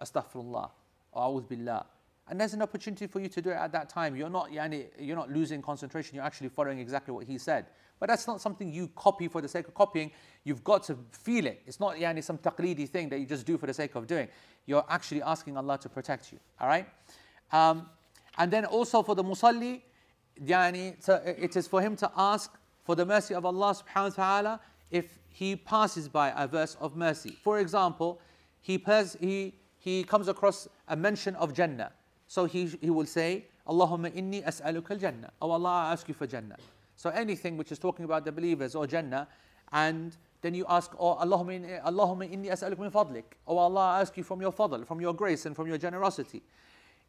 [0.00, 0.70] astaghfirullah,
[1.12, 1.86] or a'udhu billah.
[2.28, 4.16] And there's an opportunity for you to do it at that time.
[4.16, 7.66] You're not, yani, you're not losing concentration, you're actually following exactly what he said.
[8.00, 10.10] But that's not something you copy for the sake of copying.
[10.44, 11.62] You've got to feel it.
[11.66, 14.28] It's not yani, some taqleedi thing that you just do for the sake of doing.
[14.66, 16.38] You're actually asking Allah to protect you.
[16.60, 16.86] All right?
[17.52, 17.88] Um,
[18.36, 19.82] and then also for the musalli,
[20.44, 20.96] yani,
[21.38, 22.52] it is for him to ask
[22.85, 26.95] for the mercy of Allah subhanahu wa ta'ala if he passes by a verse of
[26.95, 27.37] mercy.
[27.41, 28.19] For example,
[28.61, 31.91] he, pers- he, he comes across a mention of Jannah.
[32.27, 35.31] So he, he will say, Allahumma inni as'aluka al-Jannah.
[35.41, 36.57] Oh Allah, I ask you for Jannah.
[36.95, 39.27] So anything which is talking about the believers or Jannah,
[39.71, 43.23] and then you ask, oh Allahumma inni, Allahumma inni as'aluka min fadlik.
[43.47, 46.41] Oh Allah, I ask you from your fadl, from your grace and from your generosity.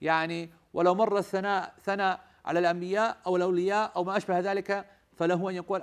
[0.02, 4.86] يعني ولو مر الثناء ثناء على الأنبياء أو الأولياء أو ما أشبه ذلك
[5.16, 5.82] فله أن يقول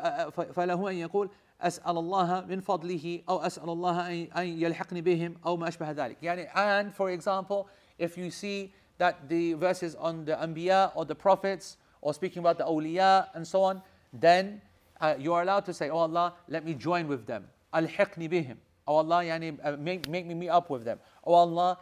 [0.53, 1.29] فله أن يقول
[1.61, 6.47] أسأل الله من فضله أو أسأل الله أن يلحقني بهم أو ما أشبه ذلك يعني
[6.55, 11.77] and for example if you see that the verses on the Anbiya or the prophets
[12.01, 13.81] or speaking about the awliya and so on
[14.13, 14.61] then
[15.01, 17.45] uh, you are allowed to say, Oh Allah, let me join with them.
[17.73, 18.57] Al-hiqni bihim.
[18.87, 20.99] Oh Allah, yani, uh, make, make me meet up with them.
[21.23, 21.77] Oh Allah,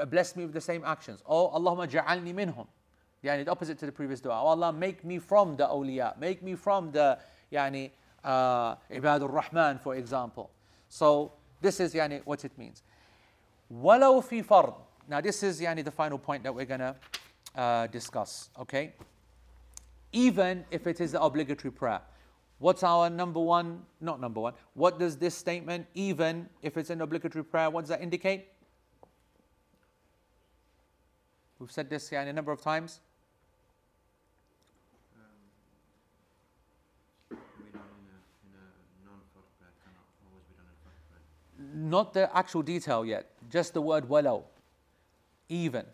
[0.00, 1.22] uh, bless me with the same actions.
[1.26, 2.66] Oh Allahumma ja'alni minhum.
[3.23, 4.33] Yani, the opposite to the previous dua.
[4.41, 6.17] Oh Allah, make me from the awliya.
[6.19, 7.19] Make me from the
[7.51, 7.91] yani,
[8.23, 10.49] uh, ibadur rahman, for example.
[10.89, 12.83] So this is yani, what it means.
[13.71, 14.73] Walau fi fard.
[15.07, 16.95] Now this is yani, the final point that we're to
[17.55, 18.49] uh, discuss.
[18.59, 18.93] Okay
[20.11, 22.01] even if it is the obligatory prayer.
[22.59, 23.81] What's our number one?
[23.99, 24.53] Not number one.
[24.73, 28.47] What does this statement, even if it's an obligatory prayer, what does that indicate?
[31.59, 32.99] We've said this yeah, a number of times.
[41.73, 44.43] Not the actual detail yet, just the word walau,
[45.49, 45.85] even.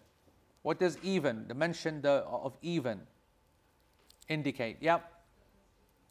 [0.63, 3.01] What does even, the mention the, of even,
[4.28, 5.11] indicate, yep,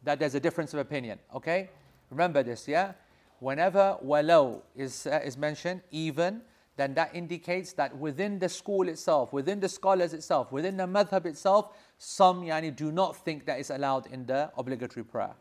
[0.03, 1.19] that there's a difference of opinion.
[1.35, 1.71] Okay?
[2.11, 2.93] Remember this, yeah?
[3.41, 6.41] Whenever walau is, uh, is mentioned, even,
[6.77, 11.27] then that indicates that within the school itself, within the scholars itself, within the madhab
[11.27, 15.35] itself, some yani, do not think that is allowed in the obligatory prayer.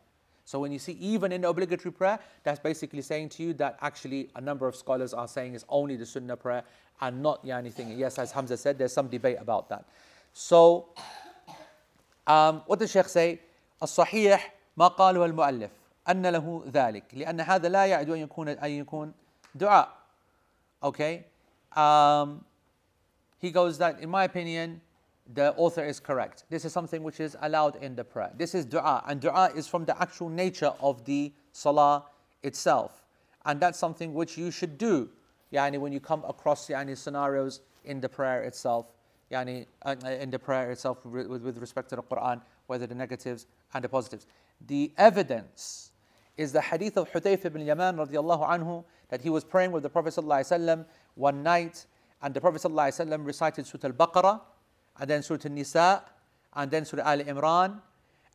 [0.45, 3.78] So when you see even in the obligatory prayer, that's basically saying to you that
[3.81, 6.64] actually a number of scholars are saying it's only the sunnah prayer
[7.01, 7.97] and not yani thing.
[7.97, 9.85] Yes, as Hamza said, there's some debate about that.
[10.33, 10.89] So
[12.26, 13.41] Um, what does Sheikh say?
[13.83, 15.70] الصحيح ما قاله المؤلف
[16.09, 19.12] أن له ذلك لأن هذا لا يعد أن يكون أن يكون
[19.55, 19.89] دعاء.
[20.83, 21.24] Okay.
[21.74, 22.45] Um,
[23.39, 24.81] he goes that in my opinion
[25.34, 26.43] the author is correct.
[26.49, 28.32] This is something which is allowed in the prayer.
[28.38, 32.05] This is dua, and dua is from the actual nature of the salah
[32.43, 33.03] itself.
[33.45, 35.09] And that's something which you should do
[35.51, 38.91] yani, when you come across yani, scenarios in the prayer itself.
[39.32, 43.47] yani, uh, in the prayer itself with, with respect to the Quran, whether the negatives
[43.73, 44.28] and the positives.
[44.67, 45.91] The evidence
[46.38, 49.89] is the hadith of Hudayf ibn Yaman radiallahu anhu that he was praying with the
[49.89, 50.15] Prophet
[51.15, 51.86] one night
[52.21, 52.63] and the Prophet
[53.19, 54.41] recited Surah Al-Baqarah
[54.99, 56.03] and then Surah Al-Nisa
[56.55, 57.81] and then Surah Al-Imran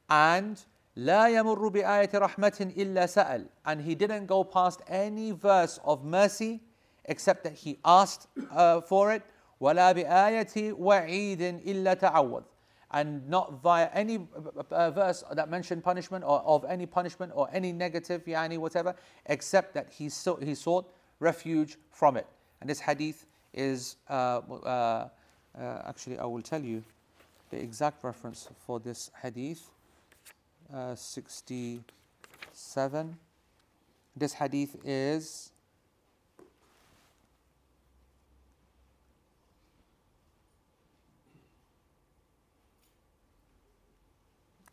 [0.09, 0.65] and
[0.97, 6.61] لا يمر بآية رحمة إلا سأل and he didn't go past any verse of mercy
[7.05, 9.23] except that he asked uh, for it
[9.61, 12.43] ولا بآية وعيد إلا تعوذ
[12.91, 14.25] and not via any
[14.71, 19.73] uh, verse that mentioned punishment or of any punishment or any negative yani whatever except
[19.73, 20.89] that he sought, he sought
[21.19, 22.27] refuge from it
[22.61, 25.07] and this hadith is uh,
[25.58, 26.82] uh, actually I will tell you
[27.50, 29.70] the exact reference for this hadith
[30.72, 33.18] uh, 67
[34.16, 35.50] this hadith is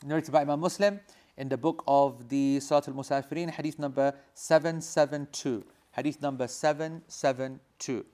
[0.04, 1.00] narrated by Imam Muslim
[1.38, 5.64] in the book of the Salat al Musafirin, hadith number 772.
[5.92, 8.06] Hadith number 772.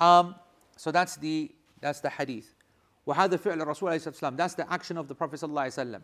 [0.00, 0.34] Um,
[0.76, 1.50] so that's the
[1.81, 2.55] That's the hadith.
[3.07, 4.37] وهذا فعل الرسول عليه الصلاة والسلام.
[4.37, 6.01] That's the action of the Prophet صلى الله عليه وسلم.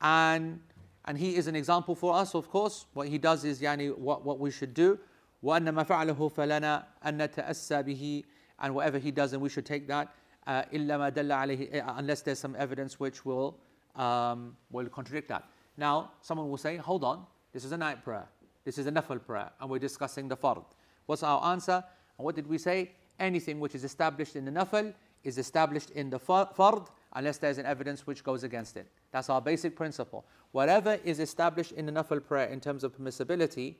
[0.00, 0.60] And
[1.06, 2.86] and he is an example for us, of course.
[2.94, 4.98] What he does is yani, what, what we should do.
[5.42, 8.24] وأن ما فعله فلنا أن نتأسى به
[8.58, 10.14] and whatever he does, and we should take that.
[10.46, 13.58] Uh, إلا ما دل عليه, uh, unless there's some evidence which will
[13.96, 15.44] um, will contradict that.
[15.76, 18.26] Now, someone will say, hold on, this is a night prayer,
[18.64, 20.64] this is a nafil prayer, and we're discussing the fard.
[21.06, 21.84] What's our answer?
[22.18, 22.92] And what did we say?
[23.18, 27.65] Anything which is established in the nafil is established in the fard unless there's an
[27.65, 28.87] evidence which goes against it.
[29.11, 30.25] That's our basic principle.
[30.51, 33.75] Whatever is established in the nafil prayer in terms of permissibility,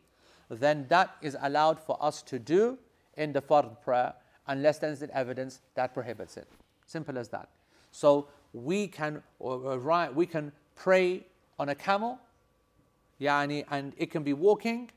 [0.49, 2.77] then that is allowed for us to do
[3.15, 4.13] in the fard prayer
[4.47, 6.47] unless there's an evidence that prohibits it.
[6.85, 7.49] Simple as that.
[7.91, 11.25] So we can we can pray
[11.57, 12.19] on a camel,
[13.19, 14.89] yani, and it can be walking,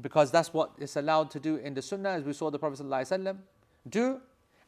[0.00, 2.78] because that's what is allowed to do in the Sunnah, as we saw the Prophet
[2.78, 3.36] ﷺ
[3.88, 4.20] do,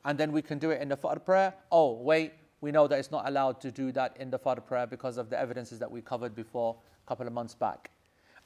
[0.05, 1.55] and then we can do it in the Fard prayer.
[1.71, 4.87] Oh, wait, we know that it's not allowed to do that in the Fard prayer
[4.87, 7.91] because of the evidences that we covered before a couple of months back.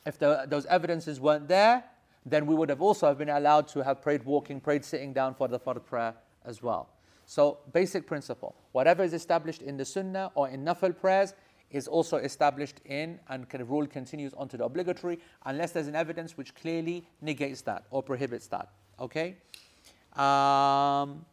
[0.04, 1.84] If the, those evidences weren't there,
[2.24, 5.48] then we would have also been allowed to have prayed walking, prayed sitting down for
[5.48, 6.90] the Fard prayer as well.
[7.26, 11.34] So, basic principle whatever is established in the Sunnah or in Nafil prayers
[11.70, 16.36] is also established in and of rule continues onto the obligatory unless there's an evidence
[16.36, 18.68] which clearly negates that or prohibits that.
[19.00, 19.36] Okay?
[20.14, 21.24] Um,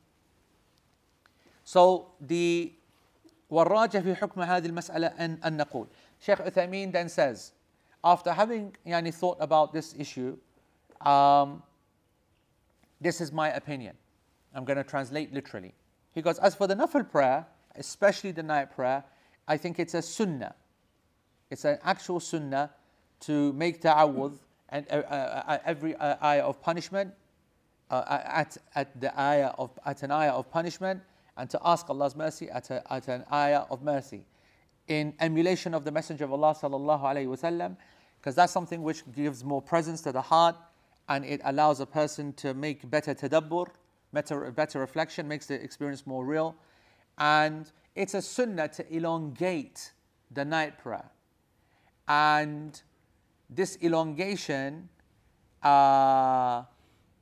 [1.72, 2.72] so, the
[3.50, 5.86] والراجح في حكم هذه المسألة أن, أن نقول
[6.20, 7.52] Sheikh Uthaymeen then says
[8.04, 10.36] after having yani, thought about this issue
[11.00, 11.62] um,
[13.00, 13.96] this is my opinion
[14.54, 15.72] I'm going to translate literally
[16.18, 17.46] he goes, as for the nafil prayer,
[17.76, 19.04] especially the night prayer,
[19.46, 20.52] I think it's a sunnah.
[21.48, 22.70] It's an actual sunnah
[23.20, 24.36] to make ta'awudh
[24.70, 27.14] and uh, uh, uh every uh, ayah of punishment,
[27.90, 31.00] uh, uh, at, at the ayah of at an ayah of punishment,
[31.37, 34.25] and to ask Allah's mercy at, a, at an ayah of mercy,
[34.87, 37.77] in emulation of the Messenger of Allah sallallahu alaihi wasallam,
[38.19, 40.55] because that's something which gives more presence to the heart,
[41.09, 43.67] and it allows a person to make better tadabbur,
[44.13, 46.55] better, better reflection, makes the experience more real.
[47.17, 49.91] And it's a sunnah to elongate
[50.31, 51.09] the night prayer.
[52.07, 52.81] And
[53.49, 54.89] this elongation
[55.61, 56.63] uh,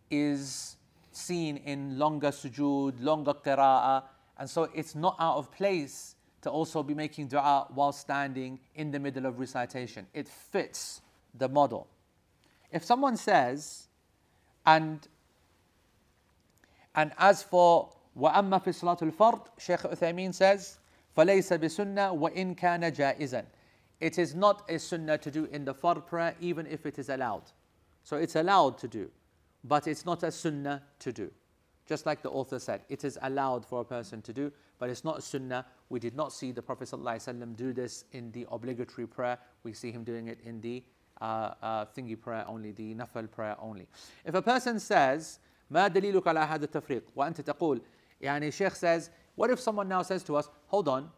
[0.09, 0.78] is
[1.20, 4.03] seen in longer sujood, longer qira'ah,
[4.39, 8.91] and so it's not out of place to also be making dua while standing in
[8.91, 10.07] the middle of recitation.
[10.14, 11.01] It fits
[11.35, 11.89] the model.
[12.70, 13.89] If someone says,
[14.64, 15.07] and
[16.95, 20.79] and as for وأما في صلاة الفرد Sheikh Uthaymeen says
[21.16, 23.45] فليس بسنة وإن كان جائزا
[24.01, 27.09] It is not a sunnah to do in the fard prayer even if it is
[27.09, 27.45] allowed.
[28.05, 29.11] So it's allowed to do,
[29.64, 31.31] but it's not a sunnah to do.
[31.87, 35.05] Just like the author said, it is allowed for a person to do, but it's
[35.05, 35.64] not a sunnah.
[35.89, 39.39] We did not see the Prophet ﷺ do this in the obligatory prayer.
[39.62, 40.83] We see him doing it in the
[41.20, 43.87] uh, uh, thingy prayer only, the nafal prayer only.
[44.24, 45.39] If a person says,
[45.70, 47.81] ما دليلك على هذا التفريق وأنت تقول
[48.20, 51.11] يعني Sheikh says what if someone now says to us hold on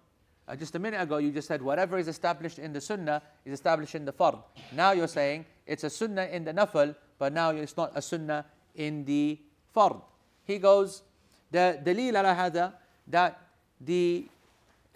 [0.46, 3.52] uh, just a minute ago you just said whatever is established in the sunnah is
[3.52, 4.42] established in the fard
[4.72, 8.44] now you're saying it's a sunnah in the nafal but now it's not a sunnah
[8.74, 9.38] in the
[9.74, 10.00] fard
[10.44, 11.02] he goes
[11.50, 12.72] the دليل على هذا
[13.09, 13.38] that
[13.80, 14.26] the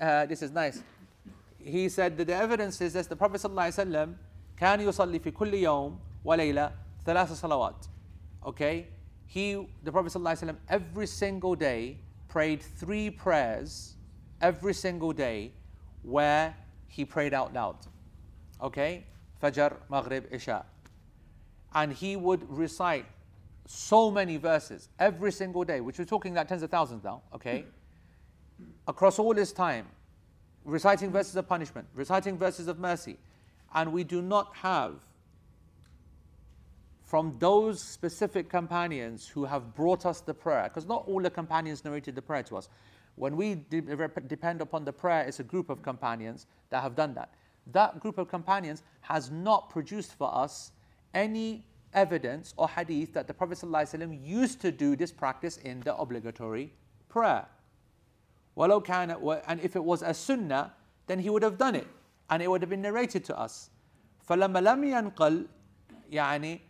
[0.00, 0.82] uh, this is nice
[1.58, 4.16] he said that the evidence is that the Prophet صلى الله عليه وسلم
[4.56, 6.72] كان يصلي في كل يوم وليلة
[7.06, 7.86] ثلاث صلوات
[8.44, 8.86] okay
[9.32, 11.96] he, the Prophet ﷺ, every single day
[12.28, 13.94] prayed three prayers
[14.42, 15.52] every single day
[16.02, 16.54] where
[16.86, 17.76] he prayed out loud.
[18.62, 19.06] Okay?
[19.42, 20.66] Fajr, Maghrib, Isha.
[21.74, 23.05] And he would recite
[23.65, 27.65] so many verses every single day, which we're talking about tens of thousands now, okay?
[28.88, 29.86] Across all this time,
[30.63, 33.18] reciting verses of punishment, reciting verses of mercy.
[33.74, 34.95] And we do not have
[37.03, 41.86] from those specific companions who have brought us the prayer, because not all the companions
[41.86, 42.68] narrated the prayer to us.
[43.15, 43.82] When we de-
[44.28, 47.34] depend upon the prayer, it's a group of companions that have done that.
[47.72, 50.72] That group of companions has not produced for us
[51.16, 55.94] any evidence or hadith that the Prophet ﷺ used to do this practice in the
[55.96, 56.72] obligatory
[57.08, 57.46] prayer.
[58.56, 60.72] And if it was a sunnah,
[61.06, 61.86] then he would have done it
[62.30, 63.70] and it would have been narrated to us.
[64.28, 65.46] فلما لم ينقل
[66.12, 66.60] يعني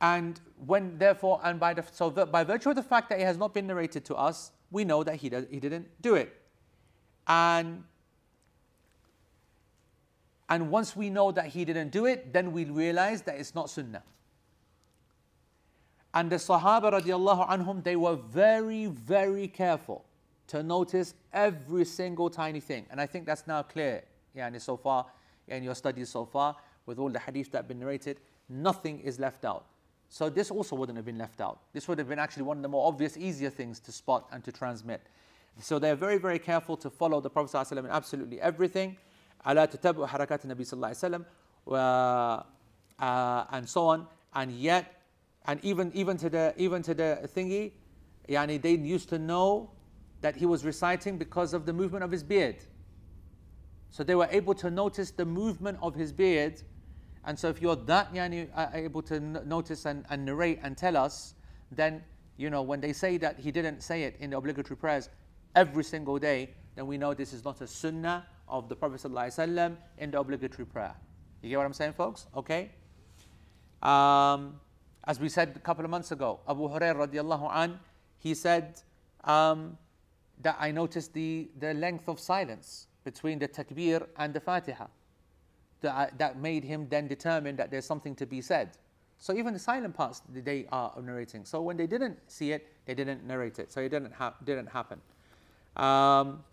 [0.00, 3.36] and when therefore, and by the, so by virtue of the fact that it has
[3.36, 6.34] not been narrated to us, we know that he, does, he didn't do it.
[7.26, 7.84] And
[10.49, 13.69] and once we know that he didn't do it, then we realize that it's not
[13.69, 14.03] sunnah.
[16.13, 20.05] And the Sahaba radiallahu anhum, they were very, very careful
[20.47, 22.85] to notice every single tiny thing.
[22.91, 24.03] And I think that's now clear,
[24.37, 25.07] yani so far,
[25.47, 28.19] in your studies so far, with all the hadith that have been narrated,
[28.49, 29.65] nothing is left out.
[30.09, 31.59] So this also wouldn't have been left out.
[31.73, 34.43] This would have been actually one of the more obvious, easier things to spot and
[34.43, 35.01] to transmit.
[35.59, 38.97] So they're very, very careful to follow the Prophet ﷺ in absolutely everything.
[39.44, 41.24] على تتبع حركات النبي صلى الله عليه وسلم
[42.98, 44.06] uh, and so on.
[44.34, 45.02] And yet,
[45.46, 47.72] and even even to the even to the thingy,
[48.28, 49.70] yani they used to know
[50.20, 52.56] that he was reciting because of the movement of his beard.
[53.90, 56.60] So they were able to notice the movement of his beard.
[57.24, 60.76] And so if you're that yani, uh, able to n- notice and, and narrate and
[60.76, 61.34] tell us,
[61.72, 62.02] then
[62.36, 65.08] you know when they say that he didn't say it in the obligatory prayers
[65.54, 69.75] every single day, then we know this is not a sunnah of the Prophet ﷺ
[69.97, 70.95] in the obligatory prayer.
[71.41, 72.27] You get what I'm saying, folks?
[72.37, 72.69] Okay.
[73.81, 74.59] Um,
[75.05, 77.79] as we said a couple of months ago, Abu Hurairah radiallahu an,
[78.19, 78.79] he said
[79.23, 79.75] um,
[80.41, 84.85] that I noticed the, the length of silence between the takbir and the Fatiha.
[85.81, 88.77] That, that made him then determine that there's something to be said.
[89.17, 91.43] So even the silent parts they are narrating.
[91.43, 93.71] So when they didn't see it, they didn't narrate it.
[93.71, 95.01] So it didn't, ha- didn't happen.
[95.75, 96.43] Um,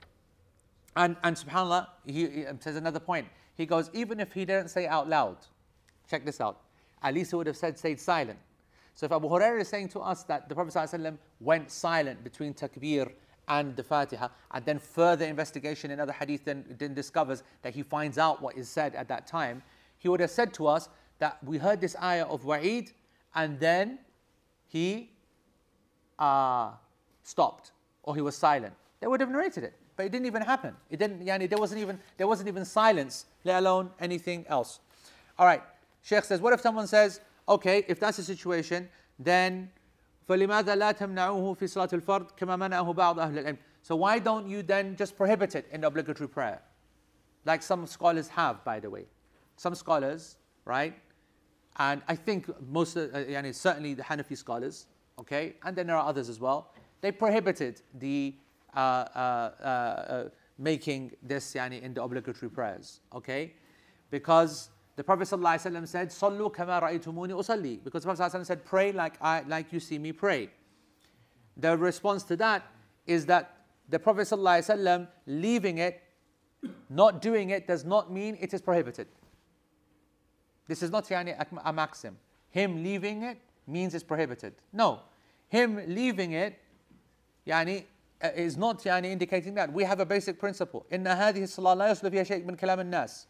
[0.97, 3.27] and, and subhanAllah, he, he says another point.
[3.57, 5.37] He goes, even if he didn't say out loud,
[6.09, 6.61] check this out
[7.03, 8.39] at least he would have said stayed silent.
[8.95, 12.53] So if Abu Hurairah is saying to us that the Prophet ﷺ went silent between
[12.53, 13.11] takbir
[13.49, 17.83] and the Fatiha, and then further investigation in other hadith then, then discovers that he
[17.83, 19.63] finds out what is said at that time,
[19.99, 20.89] he would have said to us
[21.19, 22.93] that we heard this ayah of Wa'id
[23.35, 23.99] and then
[24.69, 25.11] he
[26.19, 26.71] uh,
[27.23, 27.73] stopped
[28.03, 28.75] or he was silent.
[29.01, 30.76] They would have narrated it, but it didn't even happen.
[30.90, 31.26] It didn't.
[31.26, 34.80] Yani, there wasn't even there wasn't even silence, let alone anything else.
[35.38, 35.62] All right.
[36.02, 39.70] Sheikh says, what if someone says, okay, if that's the situation, then
[40.28, 44.64] فلماذا لا تمنعوه في صلاة الفرض كما منعه بعض أهل العلم So why don't you
[44.64, 46.60] then just prohibit it in the obligatory prayer?
[47.46, 49.06] Like some scholars have, by the way.
[49.58, 50.96] Some scholars, right?
[51.78, 54.88] And I think most, of, uh, certainly the Hanafi scholars,
[55.20, 56.74] okay, and then there are others as well.
[57.02, 58.49] They prohibited the uh, uh, uh, uh
[60.58, 63.54] making this yani, in the obligatory prayers, okay,
[64.10, 67.84] because the Prophet ﷺ said, Sallu kama ra'aytumuni usalli.
[67.84, 70.50] Because the Prophet ﷺ said, pray like, I, like you see me pray.
[71.58, 72.64] The response to that
[73.06, 73.58] is that
[73.90, 76.02] the Prophet ﷺ leaving it,
[76.90, 79.08] not doing it, does not mean it is prohibited.
[80.68, 81.36] This is not yani,
[81.66, 82.18] a maxim.
[82.52, 83.38] Him leaving it
[83.68, 84.54] means it's prohibited.
[84.72, 85.02] No.
[85.50, 86.58] Him leaving it
[87.46, 87.84] yani,
[88.36, 89.72] is not yani, indicating that.
[89.72, 90.86] We have a basic principle.
[90.92, 93.28] إن هذه الصلاة لا يصل فيها شيء من كلام الناس.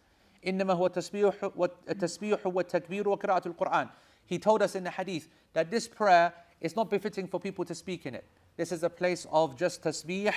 [0.48, 3.90] إنما هو التسبيح والتسبيح والتكبير وقراءة القرآن.
[4.26, 7.76] He told us in the hadith that this prayer is not befitting for people to
[7.76, 8.26] speak in it.
[8.58, 10.34] This is a place of just tasbih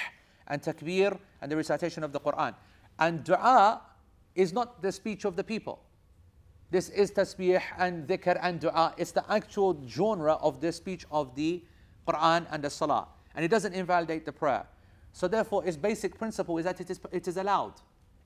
[0.48, 2.54] and takbir and the recitation of the Quran.
[2.98, 3.82] And dua
[4.34, 5.80] is not the speech of the people.
[6.70, 8.94] This is tasbih and dhikr and dua.
[8.98, 11.62] It's the actual genre of the speech of the
[12.06, 13.08] Quran and the salah.
[13.35, 14.65] And it doesn't invalidate the prayer.
[15.11, 17.73] So therefore, its basic principle is that it is, it is allowed.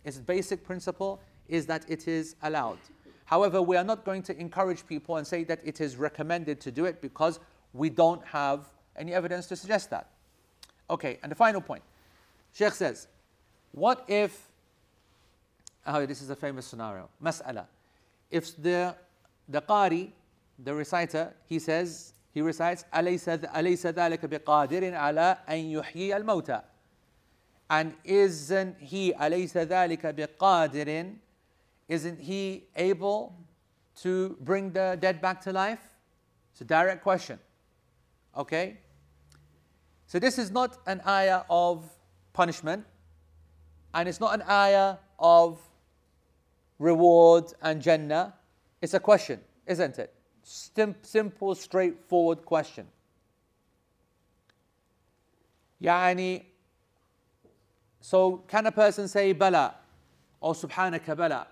[0.04, 2.80] Its basic principle is that it is allowed.
[3.26, 6.72] However, we are not going to encourage people and say that it is recommended to
[6.72, 7.40] do it because
[7.74, 10.10] we don't have any evidence to suggest that.
[10.90, 11.84] Okay, and the final point.
[12.54, 13.08] Sheikh says,
[13.72, 14.50] what if,
[15.86, 17.66] oh, this is a famous scenario, mas'ala.
[18.32, 18.96] If the,
[19.50, 20.12] the qari,
[20.64, 26.63] the reciter, he says, he recites, أليس, أليس ذلك بقادر على أن يحيي الموتى
[27.71, 31.17] and isn't he أليس ذلك بقادر
[31.89, 33.35] isn't he able
[33.97, 35.81] to bring the dead back to life?
[36.53, 37.39] It's a direct question.
[38.37, 38.79] Okay?
[40.07, 41.85] So this is not an ayah of
[42.33, 42.85] punishment,
[43.95, 45.61] and it's not an ayah of
[46.79, 48.35] reward and Jannah.
[48.81, 50.15] It's a question, isn't it?
[50.50, 52.88] Sim- simple, straightforward question.
[55.84, 56.42] Yani,
[58.00, 59.76] so can a person say bala
[60.40, 61.48] or subhanaka bala?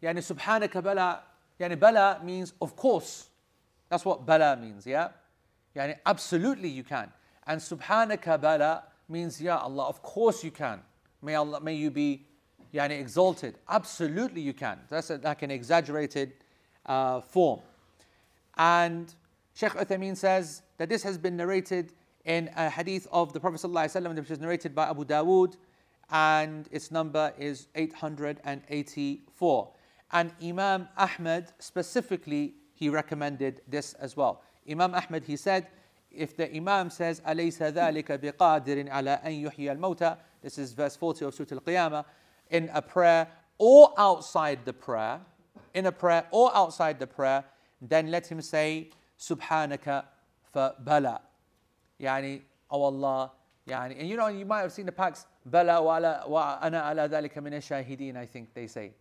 [0.00, 1.22] Yani subhanaka bala,
[1.58, 3.26] yani bala means of course.
[3.88, 5.08] That's what bala means, yeah?
[5.74, 7.12] Yani absolutely you can.
[7.48, 10.80] And subhanaka bala means, yeah Allah, of course you can.
[11.20, 12.24] May Allah, may you be
[12.72, 13.58] yani exalted.
[13.68, 14.78] Absolutely you can.
[14.88, 16.34] That's a, like an exaggerated
[16.86, 17.60] uh, form.
[18.56, 19.14] And
[19.54, 21.92] Sheikh Uthaymeen says that this has been narrated
[22.24, 25.56] in a hadith of the Prophet ﷺ, which is narrated by Abu Dawood,
[26.10, 29.70] and its number is 884.
[30.12, 34.42] And Imam Ahmad specifically, he recommended this as well.
[34.68, 35.66] Imam Ahmad, he said,
[36.10, 41.24] if the Imam says, أَلَيْسَ ذَلِكَ بِقَادِرٍ عَلَىٰ أَن يُحْيَى الْمَوْتَى This is verse 40
[41.24, 42.04] of Surah Al-Qiyamah.
[42.50, 43.26] In a prayer
[43.58, 45.20] or outside the prayer,
[45.74, 47.44] in a prayer or outside the prayer,
[47.88, 50.04] then let him say subhanaka
[50.52, 51.20] fa bala.
[52.00, 53.32] Yani oh allah
[53.68, 53.98] yani.
[53.98, 57.42] And you know you might have seen the packs bala wa wa ana ala dhalika
[57.42, 58.92] min shahideen, i think they say.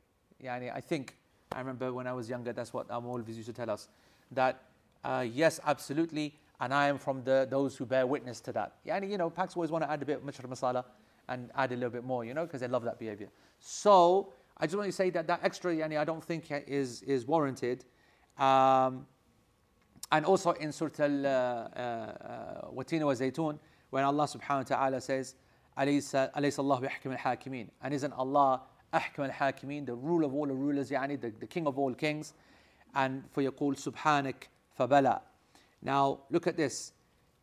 [0.44, 1.16] Yani i think
[1.52, 3.88] i remember when i was younger that's what our Maulvis used to tell us
[4.32, 4.64] that
[5.06, 8.76] uh, yes absolutely and i am from the those who bear witness to that.
[8.86, 10.84] Yani you know packs always want to add a bit of masala
[11.30, 13.30] and add a little bit more you know because they love that behavior.
[13.60, 17.26] So I just want to say that that extra yani I don't think is is
[17.26, 17.86] warranted.
[18.38, 19.06] Um,
[20.12, 23.58] and also in Surah Al uh, uh, Watina wa Zaytun,
[23.90, 25.36] when Allah subhanahu wa ta'ala says,
[25.78, 27.68] Alaysa Allah bihakam al hakimin.
[27.82, 28.62] And isn't Allah
[28.94, 31.94] ahkam al hakimin, the rule of all the rulers, yani the, the king of all
[31.94, 32.34] kings?
[32.96, 34.36] And for your call, Subhanak
[34.80, 35.22] fabala.
[35.82, 36.92] Now, look at this.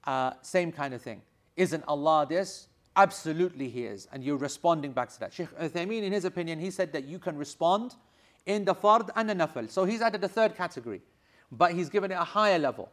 [0.05, 1.23] Uh, same kind of thing.
[1.57, 2.69] Isn't Allah this?
[2.97, 4.09] Absolutely, He is.
[4.13, 5.33] And you're responding back to that.
[5.33, 7.95] Sheikh Uthaymeen, in his opinion, he said that you can respond
[8.47, 9.71] in the fard and the nafal.
[9.71, 11.03] So he's added a third category,
[11.53, 12.91] but he's given it a higher level.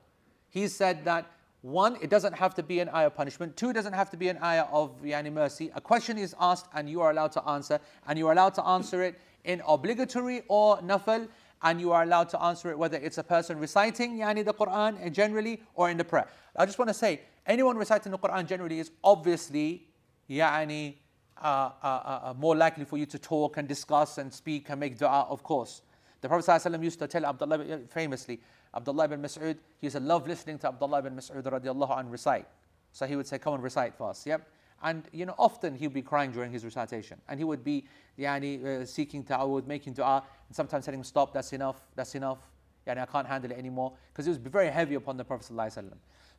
[0.50, 1.32] He said that
[1.62, 3.58] one, it doesn't have to be an ayah of punishment.
[3.58, 5.72] Two, it doesn't have to be an ayah of yani, mercy.
[5.76, 8.66] A question is asked and you are allowed to answer, and you are allowed to
[8.66, 11.28] answer it in obligatory or nafal
[11.64, 15.12] and you are allowed to answer it whether it's a person reciting yani the Quran
[15.12, 16.28] generally or in the prayer.
[16.56, 19.88] I just want to say anyone reciting the Quran generally is obviously
[20.30, 20.96] yani
[21.42, 24.80] uh, uh, uh, uh, more likely for you to talk and discuss and speak and
[24.80, 25.82] make dua, of course.
[26.22, 28.40] The Prophet ﷺ used to tell Abdullah famously,
[28.76, 32.48] Abdullah ibn Mas'ud, he used to love listening to Abdullah ibn Mas'ud radiallahu anhu recite.
[32.92, 34.26] So he would say, Come and recite for us.
[34.26, 34.48] Yep.
[34.84, 37.86] And you know, often he would be crying during his recitation, and he would be
[38.18, 42.40] yani, uh, seeking ta'awud, making dua, and sometimes telling him, Stop, that's enough, that's enough.
[42.88, 43.94] Yani, I can't handle it anymore.
[44.12, 45.52] Because it was very heavy upon the Prophet.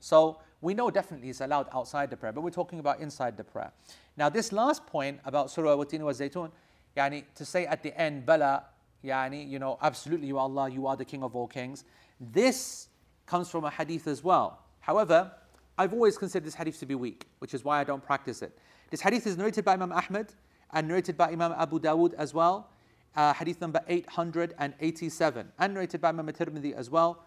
[0.01, 3.45] So we know definitely it's allowed outside the prayer, but we're talking about inside the
[3.45, 3.73] prayer.
[4.17, 6.51] Now, this last point about Surah Watin wa Zaytun,
[6.97, 8.65] yani, to say at the end, Bala,
[9.05, 11.85] yani, you know, absolutely, you are Allah, you are the King of all kings.
[12.21, 12.89] This
[13.27, 14.61] comes from a hadith as well.
[14.81, 15.31] However,
[15.77, 18.59] I've always considered this hadith to be weak, which is why I don't practice it.
[18.91, 20.33] This hadith is narrated by Imam Ahmad
[20.73, 22.71] and narrated by Imam Abu Dawud as well,
[23.15, 27.25] uh, hadith number 887, and narrated by Imam Tirmidhi as well.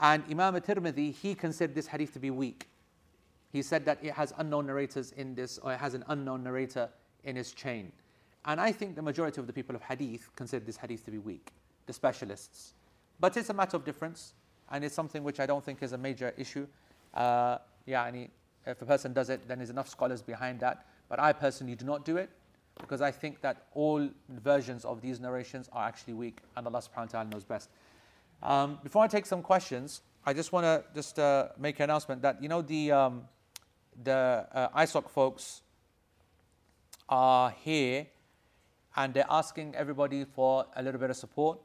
[0.00, 2.68] And Imam Tirmidhi, he considered this hadith to be weak.
[3.52, 6.88] He said that it has unknown narrators in this, or it has an unknown narrator
[7.24, 7.90] in its chain.
[8.44, 11.18] And I think the majority of the people of hadith consider this hadith to be
[11.18, 11.52] weak,
[11.86, 12.74] the specialists.
[13.20, 14.34] But it's a matter of difference,
[14.70, 16.66] and it's something which I don't think is a major issue.
[17.14, 18.28] Uh, yani,
[18.66, 20.86] if a person does it, then there's enough scholars behind that.
[21.08, 22.30] But I personally do not do it
[22.78, 27.06] because I think that all versions of these narrations are actually weak and Allah subhanahu
[27.06, 27.70] wa ta'ala knows best.
[28.42, 32.22] Um, before I take some questions, I just want to just uh, make an announcement
[32.22, 33.22] that, you know, the, um,
[34.02, 35.62] the uh, ISOC folks
[37.08, 38.06] are here
[38.96, 41.58] and they're asking everybody for a little bit of support.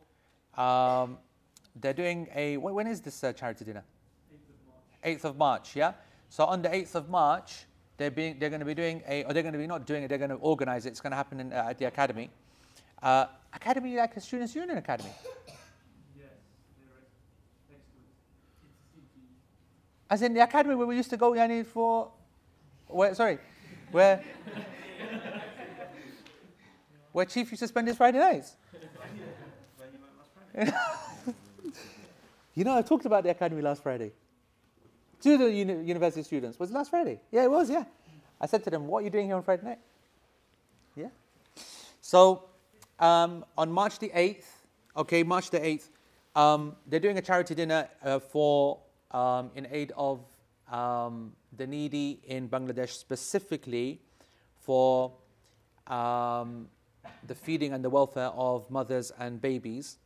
[0.57, 1.17] Um,
[1.75, 3.83] they're doing a, when is this uh, charity dinner?
[5.03, 5.93] 8th of March, yeah?
[6.29, 7.65] So on the 8th of March,
[7.97, 10.03] they're, being, they're going to be doing a, or they're going to be not doing
[10.03, 10.89] it, they're going to organize it.
[10.89, 12.29] It's going to happen in, uh, at the academy.
[13.01, 15.11] Uh, academy like a students' union academy?
[20.13, 22.11] As in the academy where we used to go, Yani, for,
[22.85, 23.39] where, sorry,
[23.89, 24.23] where,
[27.11, 28.55] where Chief used to spend his Friday nights.
[32.53, 34.11] you know, I talked about the academy last Friday
[35.21, 37.19] to the uni- university students was last Friday.
[37.31, 37.85] Yeah, it was, yeah.
[38.39, 39.79] I said to them, What are you doing here on Friday night?
[40.95, 41.09] Yeah.
[42.01, 42.49] So
[42.99, 44.45] um, on March the 8th,
[44.95, 45.89] okay, March the 8th,
[46.35, 48.82] um, they're doing a charity dinner uh, for
[49.13, 50.21] um, in aid of
[50.71, 54.01] um, the needy in Bangladesh, specifically
[54.61, 55.11] for
[55.87, 56.67] um,
[57.27, 59.97] the feeding and the welfare of mothers and babies.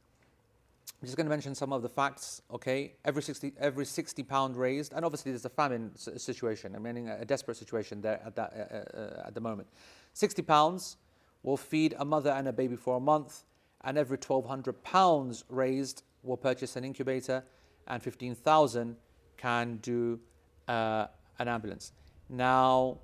[1.00, 2.42] I'm just going to mention some of the facts.
[2.52, 6.76] Okay, every 60 every 60 pound raised, and obviously there's a famine situation.
[6.76, 9.68] I mean, a desperate situation there at that uh, uh, at the moment.
[10.14, 10.98] 60 pounds
[11.44, 13.44] will feed a mother and a baby for a month,
[13.84, 17.44] and every 1,200 pounds raised will purchase an incubator,
[17.88, 18.96] and 15,000
[19.38, 20.20] can do
[20.68, 21.08] uh,
[21.40, 21.94] an ambulance.
[22.30, 23.00] Now,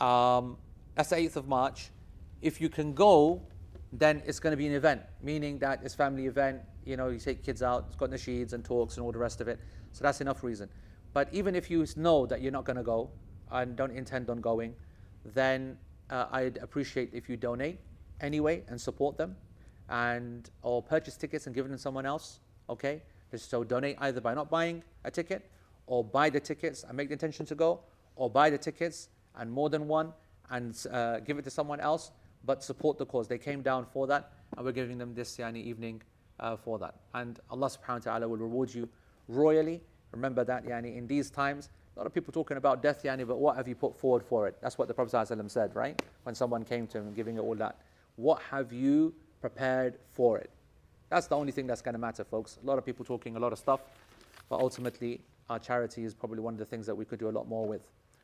[0.00, 0.56] um,
[0.94, 1.90] that's the 8th of March.
[2.42, 3.42] If you can go,
[3.92, 7.18] then it's going to be an event, meaning that it's family event you know, you
[7.18, 9.60] take kids out, it's got nasheeds and talks and all the rest of it.
[9.92, 10.68] So that's enough reason.
[11.12, 13.10] But even if you know that you're not going to go
[13.50, 14.74] and don't intend on going,
[15.24, 15.76] then
[16.08, 17.80] uh, I'd appreciate if you donate
[18.20, 19.36] anyway and support them
[19.88, 23.02] and or purchase tickets and give them to someone else, okay?
[23.36, 25.48] So donate either by not buying a ticket
[25.86, 27.80] or buy the tickets and make the intention to go,
[28.16, 30.12] or buy the tickets and more than one
[30.50, 32.12] and uh, give it to someone else,
[32.44, 33.28] but support the cause.
[33.28, 36.02] They came down for that, and we're giving them this yani, evening
[36.38, 36.94] uh, for that.
[37.14, 38.88] And Allah subhanahu wa ta'ala will reward you
[39.28, 39.80] royally.
[40.12, 43.38] Remember that yani, in these times, a lot of people talking about death, yani, but
[43.38, 44.56] what have you put forward for it?
[44.60, 46.00] That's what the Prophet said, right?
[46.24, 47.78] When someone came to him giving it all that.
[48.16, 50.50] What have you prepared for it?
[51.10, 52.58] That's the only thing that's going to matter, folks.
[52.62, 53.80] A lot of people talking a lot of stuff,
[54.48, 55.20] but ultimately,
[55.50, 57.66] our charity is probably one of the things that we could do a lot more
[57.66, 57.82] with.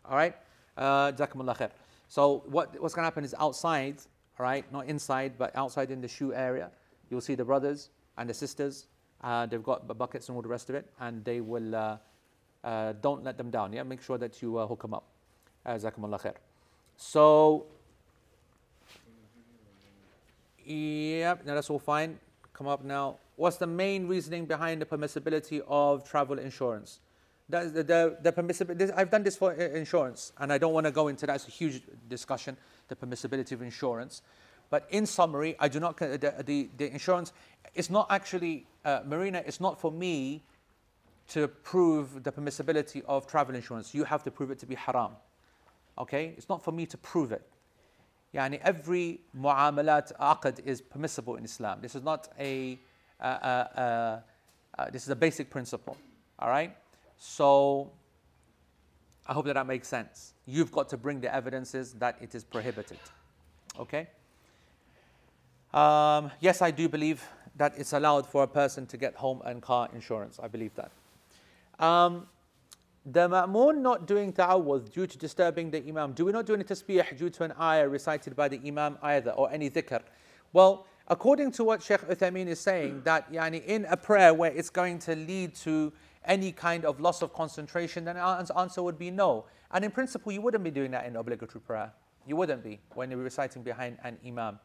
[0.09, 0.37] All right?
[0.77, 1.71] Uh, khair.
[2.09, 3.97] So, what, what's going to happen is outside,
[4.39, 6.71] all right, not inside, but outside in the shoe area,
[7.11, 8.87] you'll see the brothers and the sisters.
[9.21, 11.97] Uh, they've got buckets and all the rest of it, and they will, uh,
[12.63, 13.73] uh, don't let them down.
[13.73, 15.05] Yeah, make sure that you uh, hook them up.
[15.65, 16.35] Uh, Jazakumullah khair.
[16.97, 17.67] So,
[20.67, 22.19] Yep, now that's all fine.
[22.57, 23.19] Come up now.
[23.37, 27.01] What's the main reasoning behind the permissibility of travel insurance?
[27.51, 28.91] The, the, the permissibility.
[28.97, 31.37] I've done this for insurance, and I don't want to go into that.
[31.37, 32.57] It's a huge discussion,
[32.89, 34.23] the permissibility of insurance.
[34.71, 37.35] But in summary, I do not the, the, the insurance.
[37.75, 39.43] It's not actually uh, Marina.
[39.45, 40.43] It's not for me
[41.29, 43.95] to prove the permissibility of travel insurance.
[43.95, 45.13] You have to prove it to be haram.
[45.99, 47.47] Okay, it's not for me to prove it.
[48.37, 51.79] Yani every muamalat aqd is permissible in Islam.
[51.81, 52.79] This is not a,
[53.21, 54.21] uh, uh,
[54.79, 55.97] uh, this is a basic principle.
[56.39, 56.77] All right?
[57.17, 57.91] So
[59.27, 60.35] I hope that that makes sense.
[60.45, 62.99] You've got to bring the evidences that it is prohibited.
[63.81, 64.07] Okay?
[65.73, 67.25] Um, yes, I do believe
[67.57, 70.39] that it's allowed for a person to get home and car insurance.
[70.43, 70.91] I believe that.
[71.85, 72.27] Um,
[73.09, 76.65] the ma'mun not doing ta'awudh due to disturbing the imam, do we not do any
[76.65, 80.03] tasbih due to an ayah recited by the imam either, or any dhikr?
[80.53, 84.71] Well, according to what Sheikh Uthaymeen is saying, that yani, in a prayer where it's
[84.71, 85.93] going to lead to
[86.25, 89.45] any kind of loss of concentration, then our answer would be no.
[89.71, 91.93] And in principle, you wouldn't be doing that in obligatory prayer.
[92.27, 94.59] You wouldn't be when you're reciting behind an imam.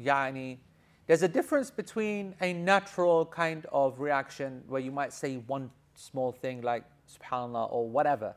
[0.00, 0.58] Yani,
[1.08, 6.30] there's a difference between a natural kind of reaction where you might say one small
[6.30, 8.34] thing like subhanallah or whatever.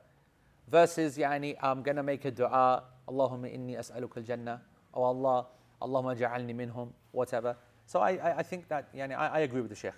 [0.70, 2.84] Versus yani I'm gonna make a dua.
[3.08, 4.62] Allahumma inni as'aluka al-jannah.
[4.94, 5.48] Or Allah
[5.82, 7.56] Allahumma ja'alni minhum whatever.
[7.86, 9.94] So I, I, I think that yani I, I agree with the Sheikh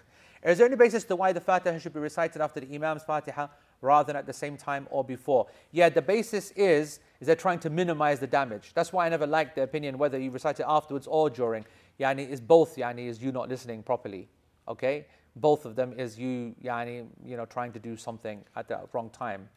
[0.45, 3.47] is there any basis to why the Fatiha should be recited after the Imam's Fatiha
[3.81, 5.47] rather than at the same time or before?
[5.71, 8.71] Yeah the basis is is they're trying to minimize the damage.
[8.73, 11.65] That's why I never liked the opinion whether you recite it afterwards or during.
[11.99, 14.27] Yani is both yani is you not listening properly
[14.67, 15.05] okay
[15.35, 19.10] both of them is you yani, you know trying to do something at the wrong
[19.10, 19.49] time.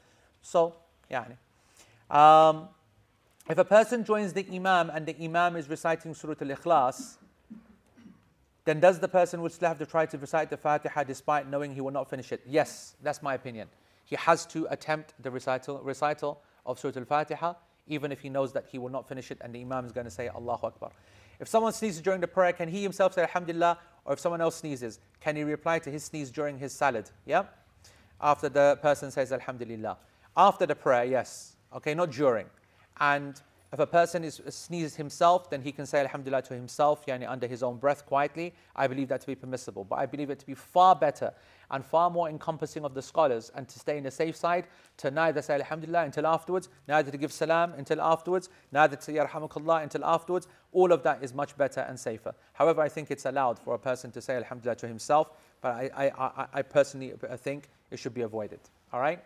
[0.42, 0.74] So
[1.10, 1.36] yani.
[2.10, 2.68] Um,
[3.48, 7.16] if a person joins the imam and the imam is reciting surah al-ikhlas
[8.64, 11.72] then does the person would still have to try to recite the fatiha despite knowing
[11.72, 12.42] he will not finish it?
[12.46, 13.68] Yes that's my opinion.
[14.04, 17.54] He has to attempt the recital, recital of surah al-fatiha
[17.88, 20.06] even if he knows that he will not finish it and the imam is going
[20.06, 20.90] to say allahu akbar
[21.38, 23.78] if someone sneezes during the prayer, can he himself say Alhamdulillah?
[24.04, 27.04] Or if someone else sneezes, can he reply to his sneeze during his salah?
[27.24, 27.44] Yeah?
[28.20, 29.96] After the person says Alhamdulillah.
[30.36, 31.56] After the prayer, yes.
[31.74, 32.46] Okay, not during.
[33.00, 33.40] And
[33.72, 37.46] if a person is, sneezes himself, then he can say Alhamdulillah to himself, yani under
[37.46, 38.54] his own breath quietly.
[38.74, 39.84] I believe that to be permissible.
[39.84, 41.32] But I believe it to be far better
[41.70, 44.66] and far more encompassing of the scholars and to stay in the safe side
[44.98, 49.14] to neither say Alhamdulillah until afterwards, neither to give salam until afterwards, neither to say
[49.14, 50.48] Yarhamukallah until afterwards.
[50.72, 52.34] All of that is much better and safer.
[52.52, 55.30] However, I think it's allowed for a person to say Alhamdulillah to himself,
[55.60, 58.60] but I, I, I, I personally think it should be avoided.
[58.92, 59.22] All right?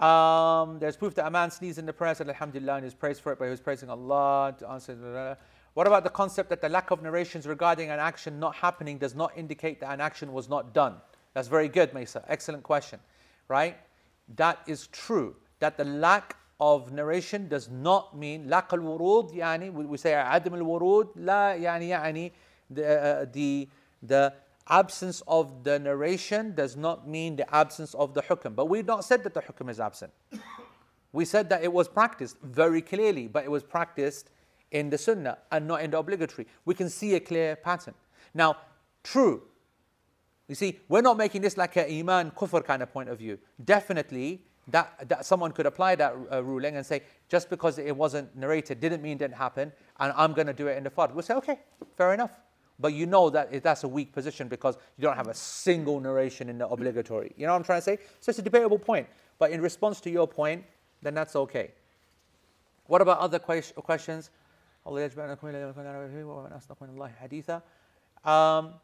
[0.00, 2.94] Um, there's proof that a man sneezed in the prayer, said Alhamdulillah, and he was
[2.94, 5.36] praised for it, but he was praising Allah to answer.
[5.72, 9.14] What about the concept that the lack of narrations regarding an action not happening does
[9.14, 10.96] not indicate that an action was not done?
[11.36, 12.24] That's very good, Mesa.
[12.28, 12.98] Excellent question,
[13.48, 13.76] right?
[14.36, 15.36] That is true.
[15.58, 20.54] That the lack of narration does not mean lack al wurud, yani, we say adam
[20.54, 22.32] al wurud, la yani, yani,
[22.74, 23.68] uh, uh, the,
[24.02, 24.32] the,
[24.68, 28.54] absence of the narration does not mean the absence of the hukm.
[28.56, 30.14] But we've not said that the hukm is absent.
[31.12, 34.30] We said that it was practiced very clearly, but it was practiced
[34.70, 36.46] in the sunnah and not in the obligatory.
[36.64, 37.94] We can see a clear pattern.
[38.32, 38.56] Now,
[39.04, 39.42] true,
[40.48, 43.38] you see, we're not making this like an iman kufr kind of point of view.
[43.64, 48.34] Definitely, that, that someone could apply that uh, ruling and say, just because it wasn't
[48.36, 51.12] narrated didn't mean it didn't happen, and I'm going to do it in the fard.
[51.12, 51.60] We'll say, okay,
[51.96, 52.32] fair enough.
[52.78, 56.48] But you know that that's a weak position because you don't have a single narration
[56.48, 57.32] in the obligatory.
[57.36, 57.98] You know what I'm trying to say?
[58.20, 59.08] So it's a debatable point.
[59.38, 60.64] But in response to your point,
[61.00, 61.70] then that's okay.
[62.86, 64.30] What about other questions?
[68.24, 68.74] Um,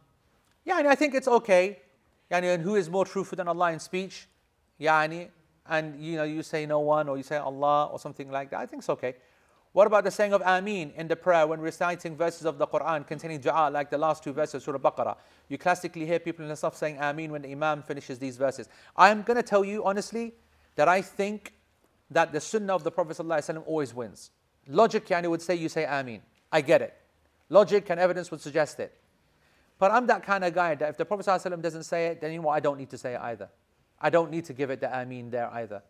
[0.67, 1.79] and I think it's okay.
[2.31, 4.27] And who is more truthful than Allah in speech?
[4.83, 5.29] yani,
[5.67, 8.61] and you know, you say no one or you say Allah or something like that,
[8.61, 9.15] I think it's okay.
[9.73, 13.07] What about the saying of Ameen in the prayer when reciting verses of the Quran
[13.07, 15.17] containing dua like the last two verses Surah Baqarah?
[15.49, 18.69] You classically hear people in the stuff saying Ameen when the Imam finishes these verses.
[18.97, 20.35] I'm going to tell you honestly
[20.77, 21.55] that I think
[22.11, 24.31] that the Sunnah of the Prophet ﷺ always wins.
[24.69, 26.21] Logic yani would say you say Ameen.
[26.51, 26.95] I get it.
[27.49, 28.95] Logic and evidence would suggest it.
[29.79, 32.33] But I'm that kind of guy that if the Prophet ﷺ doesn't say it, then
[32.33, 32.55] you know what?
[32.55, 33.49] I don't need to say it either.
[34.01, 35.83] I don't need to give it the Ameen there either.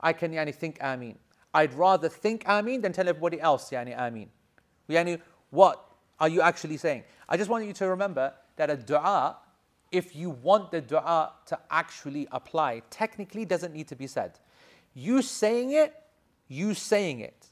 [0.00, 1.16] I can yani, think Ameen.
[1.52, 4.28] I'd rather think Ameen than tell everybody else yani Ameen.
[4.88, 5.20] Yani,
[5.50, 5.84] what
[6.18, 7.04] are you actually saying?
[7.28, 9.38] I just want you to remember that a dua,
[9.90, 14.38] if you want the dua to actually apply, technically doesn't need to be said.
[14.94, 15.94] You saying it,
[16.48, 17.48] you saying it,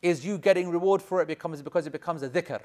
[0.00, 2.60] is you getting reward for it becomes because it becomes a dhikr.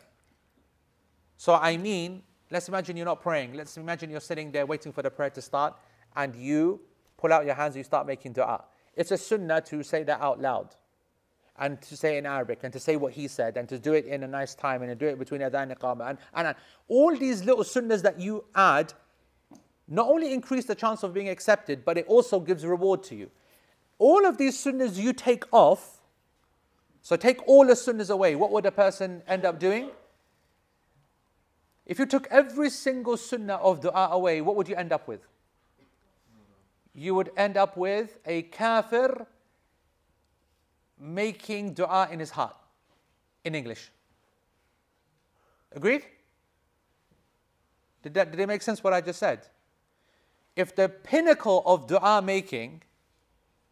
[1.38, 3.54] So I mean, let's imagine you're not praying.
[3.54, 5.76] Let's imagine you're sitting there waiting for the prayer to start,
[6.16, 6.82] and you
[7.18, 8.64] pull out your hands, and you start making dua.
[8.96, 10.76] It's a sunnah to say that out loud
[11.60, 14.06] and to say in Arabic and to say what he said and to do it
[14.06, 16.02] in a nice time and to do it between adhan and.
[16.02, 16.56] And, and, and
[16.88, 18.94] all these little sunnahs that you add
[19.88, 23.30] not only increase the chance of being accepted, but it also gives reward to you.
[23.98, 26.02] All of these sunnahs you take off,
[27.02, 29.90] so take all the sunnahs away, what would a person end up doing?
[31.90, 35.28] If you took every single sunnah of dua away, what would you end up with?
[37.00, 39.26] you would end up with a kafir
[41.00, 42.56] making dua in his heart
[43.46, 43.90] in English.
[45.72, 46.04] Agreed?
[48.04, 49.48] Did that did it make sense what I just said?
[50.56, 52.82] If the pinnacle of dua making,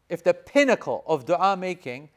[0.07, 2.09] if the pinnacle of dua making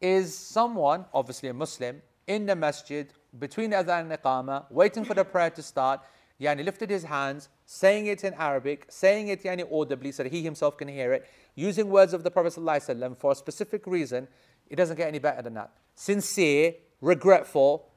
[0.00, 5.24] is someone, obviously a Muslim, in the masjid between adhan and iqamah, waiting for the
[5.24, 6.00] prayer to start,
[6.40, 10.42] yani lifted his hands, saying it in Arabic, saying it yani audibly so that he
[10.42, 14.28] himself can hear it, using words of the Prophet ﷺ for a specific reason,
[14.68, 15.70] it doesn't get any better than that.
[15.94, 17.88] Sincere, regretful,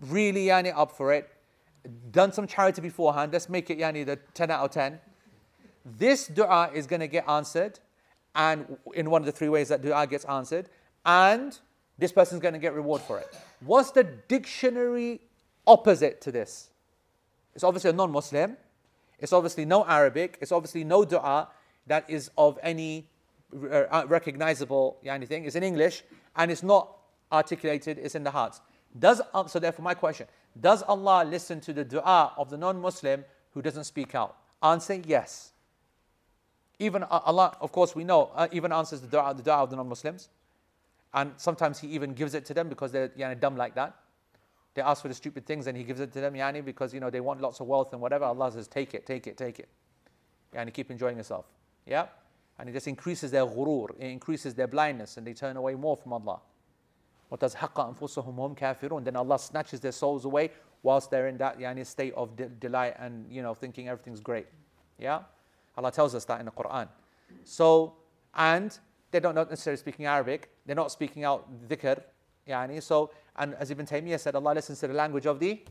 [0.00, 1.30] really yani up for it,
[2.10, 5.00] done some charity beforehand, let's make it yani the 10 out of 10.
[5.84, 7.78] This dua is going to get answered,
[8.34, 10.68] and in one of the three ways that dua gets answered,
[11.04, 11.58] and
[11.98, 13.36] this person's going to get reward for it.
[13.60, 15.20] What's the dictionary
[15.66, 16.70] opposite to this?
[17.54, 18.56] It's obviously a non Muslim.
[19.18, 20.38] It's obviously no Arabic.
[20.40, 21.48] It's obviously no dua
[21.86, 23.06] that is of any
[23.70, 25.44] uh, recognizable anything.
[25.44, 26.02] It's in English
[26.36, 26.96] and it's not
[27.30, 28.60] articulated, it's in the heart.
[28.98, 30.26] Does, uh, so therefore, my question
[30.60, 34.36] Does Allah listen to the dua of the non Muslim who doesn't speak out?
[34.62, 35.52] Answer yes.
[36.78, 39.70] Even uh, Allah, of course, we know, uh, even answers the dua, the dua of
[39.70, 40.28] the non Muslims.
[41.14, 43.96] And sometimes He even gives it to them because they're you dumb like that.
[44.74, 46.98] They ask for the stupid things and he gives it to them, yani, because you
[46.98, 48.24] know they want lots of wealth and whatever.
[48.24, 49.68] Allah says, take it, take it, take it.
[50.52, 51.46] Yani, keep enjoying yourself.
[51.86, 52.06] Yeah?
[52.58, 55.96] And it just increases their ghurur, it increases their blindness, and they turn away more
[55.96, 56.40] from Allah.
[57.28, 59.04] What does haqqa anfusahum hum kafirun?
[59.04, 60.50] Then Allah snatches their souls away
[60.82, 64.46] whilst they're in that yani, state of de- delight and you know thinking everything's great.
[64.98, 65.20] Yeah?
[65.76, 66.88] Allah tells us that in the Quran.
[67.44, 67.94] So,
[68.34, 68.76] and
[69.14, 72.02] they don't not necessarily speaking Arabic, they're not speaking out dhikr,
[72.48, 75.62] yani, so and as Ibn Taymiyyah said, Allah listens to the language of the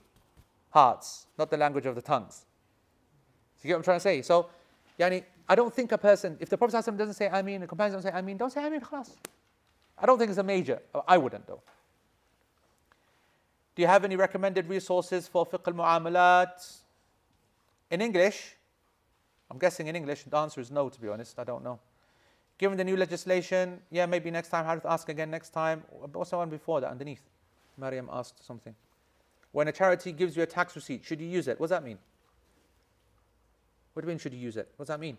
[0.69, 2.45] hearts, not the language of the tongues.
[3.57, 4.21] So you get what I'm trying to say?
[4.21, 4.49] So,
[4.97, 8.13] yani, I don't think a person, if the Prophet doesn't say Ameen, the companions don't
[8.13, 9.11] say Ameen, don't say Ameen, khalas.
[9.97, 10.79] I don't think it's a major.
[11.05, 11.61] I wouldn't though.
[13.75, 16.77] Do you have any recommended resources for fiqh al-mu'amalat?
[17.91, 18.55] In English?
[19.51, 20.23] I'm guessing in English.
[20.23, 21.37] The answer is no, to be honest.
[21.37, 21.79] I don't know.
[22.63, 24.79] Given the new legislation, yeah, maybe next time.
[24.79, 25.83] To ask again next time.
[26.13, 27.21] The one before that underneath?
[27.77, 28.73] Mariam asked something.
[29.51, 31.59] When a charity gives you a tax receipt, should you use it?
[31.59, 31.97] What does that mean?
[33.91, 34.69] What do you mean, should you use it?
[34.77, 35.17] What does that mean?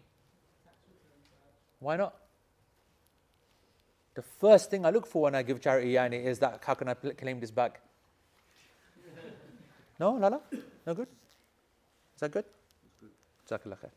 [1.81, 2.15] Why not?
[4.15, 6.89] The first thing I look for when I give charity yani is that how can
[6.89, 7.83] I claim this back?
[10.01, 10.41] no, Lala?
[10.87, 11.09] No good?
[12.15, 12.47] Is that good?
[13.47, 13.91] Jazakallah khair.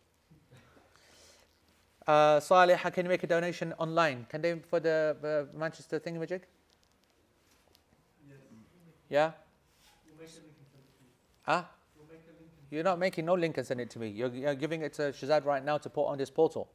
[2.08, 4.26] Uh, Salih, can you make a donation online?
[4.30, 6.42] Can they for the uh, Manchester thingamajig?
[9.10, 9.32] Yeah?
[11.44, 11.64] Huh?
[12.70, 14.10] You're not making no link and send it to me.
[14.10, 16.70] You're, you're giving it to Shazad right now to put on this portal.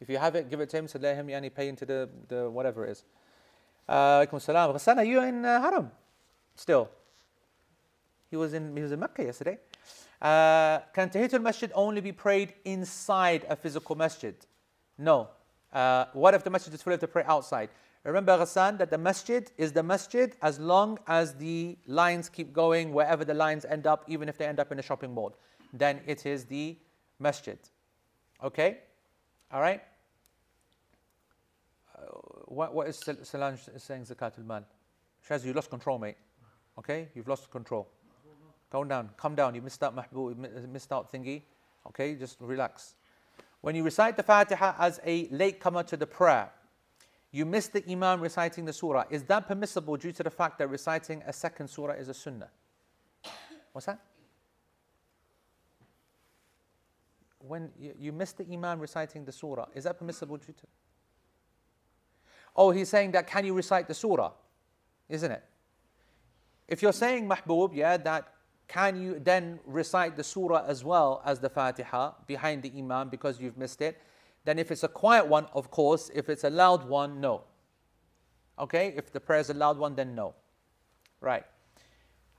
[0.00, 2.08] If you have it, give it to him so let him yani, pay into the,
[2.28, 3.04] the whatever it is.
[3.88, 4.74] Uh, salam.
[4.74, 5.90] Ghassan, are you in uh, Haram
[6.54, 6.90] still?
[8.30, 9.58] He was in he was in Mecca yesterday.
[10.20, 14.34] Uh, can Tahiyatul Masjid only be prayed inside a physical masjid?
[14.98, 15.28] No.
[15.72, 17.70] Uh, what if the masjid is full of to pray outside?
[18.04, 22.92] Remember, Ghassan, that the masjid is the masjid as long as the lines keep going
[22.92, 25.36] wherever the lines end up, even if they end up in a shopping mall.
[25.72, 26.76] Then it is the
[27.18, 27.58] masjid.
[28.42, 28.78] Okay?
[29.52, 29.82] All right?
[32.46, 34.64] what, what is Sol- Solange saying Zakatul Mal?
[35.28, 36.16] Shaz, you lost control, mate.
[36.78, 37.08] Okay?
[37.14, 37.88] You've lost control.
[38.70, 39.10] Go down.
[39.16, 39.54] Come down.
[39.54, 41.42] You missed out Mahbub, you missed out thingy.
[41.88, 42.14] Okay?
[42.14, 42.94] Just relax.
[43.60, 46.50] When you recite the Fatiha as a latecomer to the prayer,
[47.32, 49.04] you miss the Imam reciting the surah.
[49.10, 52.48] Is that permissible due to the fact that reciting a second surah is a sunnah?
[53.72, 54.00] What's that?
[57.38, 60.66] When you, you miss the Imam reciting the surah, is that permissible due to?
[62.56, 64.32] Oh, he's saying that can you recite the surah?
[65.08, 65.44] Isn't it?
[66.66, 68.32] If you're saying mahbub, yeah, that
[68.68, 73.40] can you then recite the surah as well as the Fatiha behind the Imam because
[73.40, 74.00] you've missed it?
[74.44, 76.10] Then if it's a quiet one, of course.
[76.14, 77.42] If it's a loud one, no.
[78.58, 78.94] Okay?
[78.96, 80.34] If the prayer is a loud one, then no.
[81.20, 81.44] Right.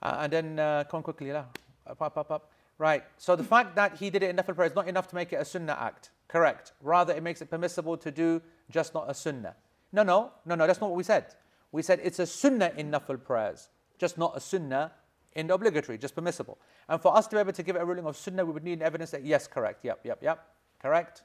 [0.01, 1.45] Uh, and then uh, come quickly, lah.
[1.85, 2.51] Up, up, up.
[2.77, 3.03] Right.
[3.17, 5.33] So the fact that he did it in Nafil prayer is not enough to make
[5.33, 6.11] it a sunnah act.
[6.27, 6.73] Correct.
[6.81, 9.55] Rather, it makes it permissible to do just not a sunnah.
[9.91, 11.35] No, no, no, no, that's not what we said.
[11.71, 14.91] We said it's a sunnah in Nafil prayers, just not a sunnah
[15.36, 16.58] in the obligatory, just permissible.
[16.88, 18.64] And for us to be able to give it a ruling of sunnah, we would
[18.64, 20.46] need evidence that, yes, correct, yep, yep, yep,
[20.80, 21.22] correct.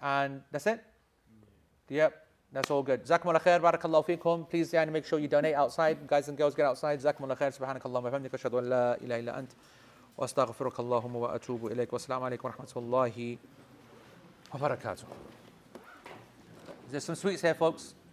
[0.00, 0.84] And that's it?
[1.88, 2.18] Yep.
[2.52, 3.04] That's all good.
[3.04, 4.46] جزاكم الله خير بارك الله فيكم.
[4.50, 6.06] Please يعني make sure you donate outside.
[6.06, 6.98] Guys and girls get outside.
[6.98, 9.52] جزاكم الله خير سبحانك اللهم وبحمدك أشهد أن لا إله إلا أنت
[10.18, 13.38] وأستغفرك اللهم وأتوب إليك والسلام عليكم ورحمة الله
[14.54, 15.06] وبركاته.
[16.90, 17.94] There's some sweets here, folks.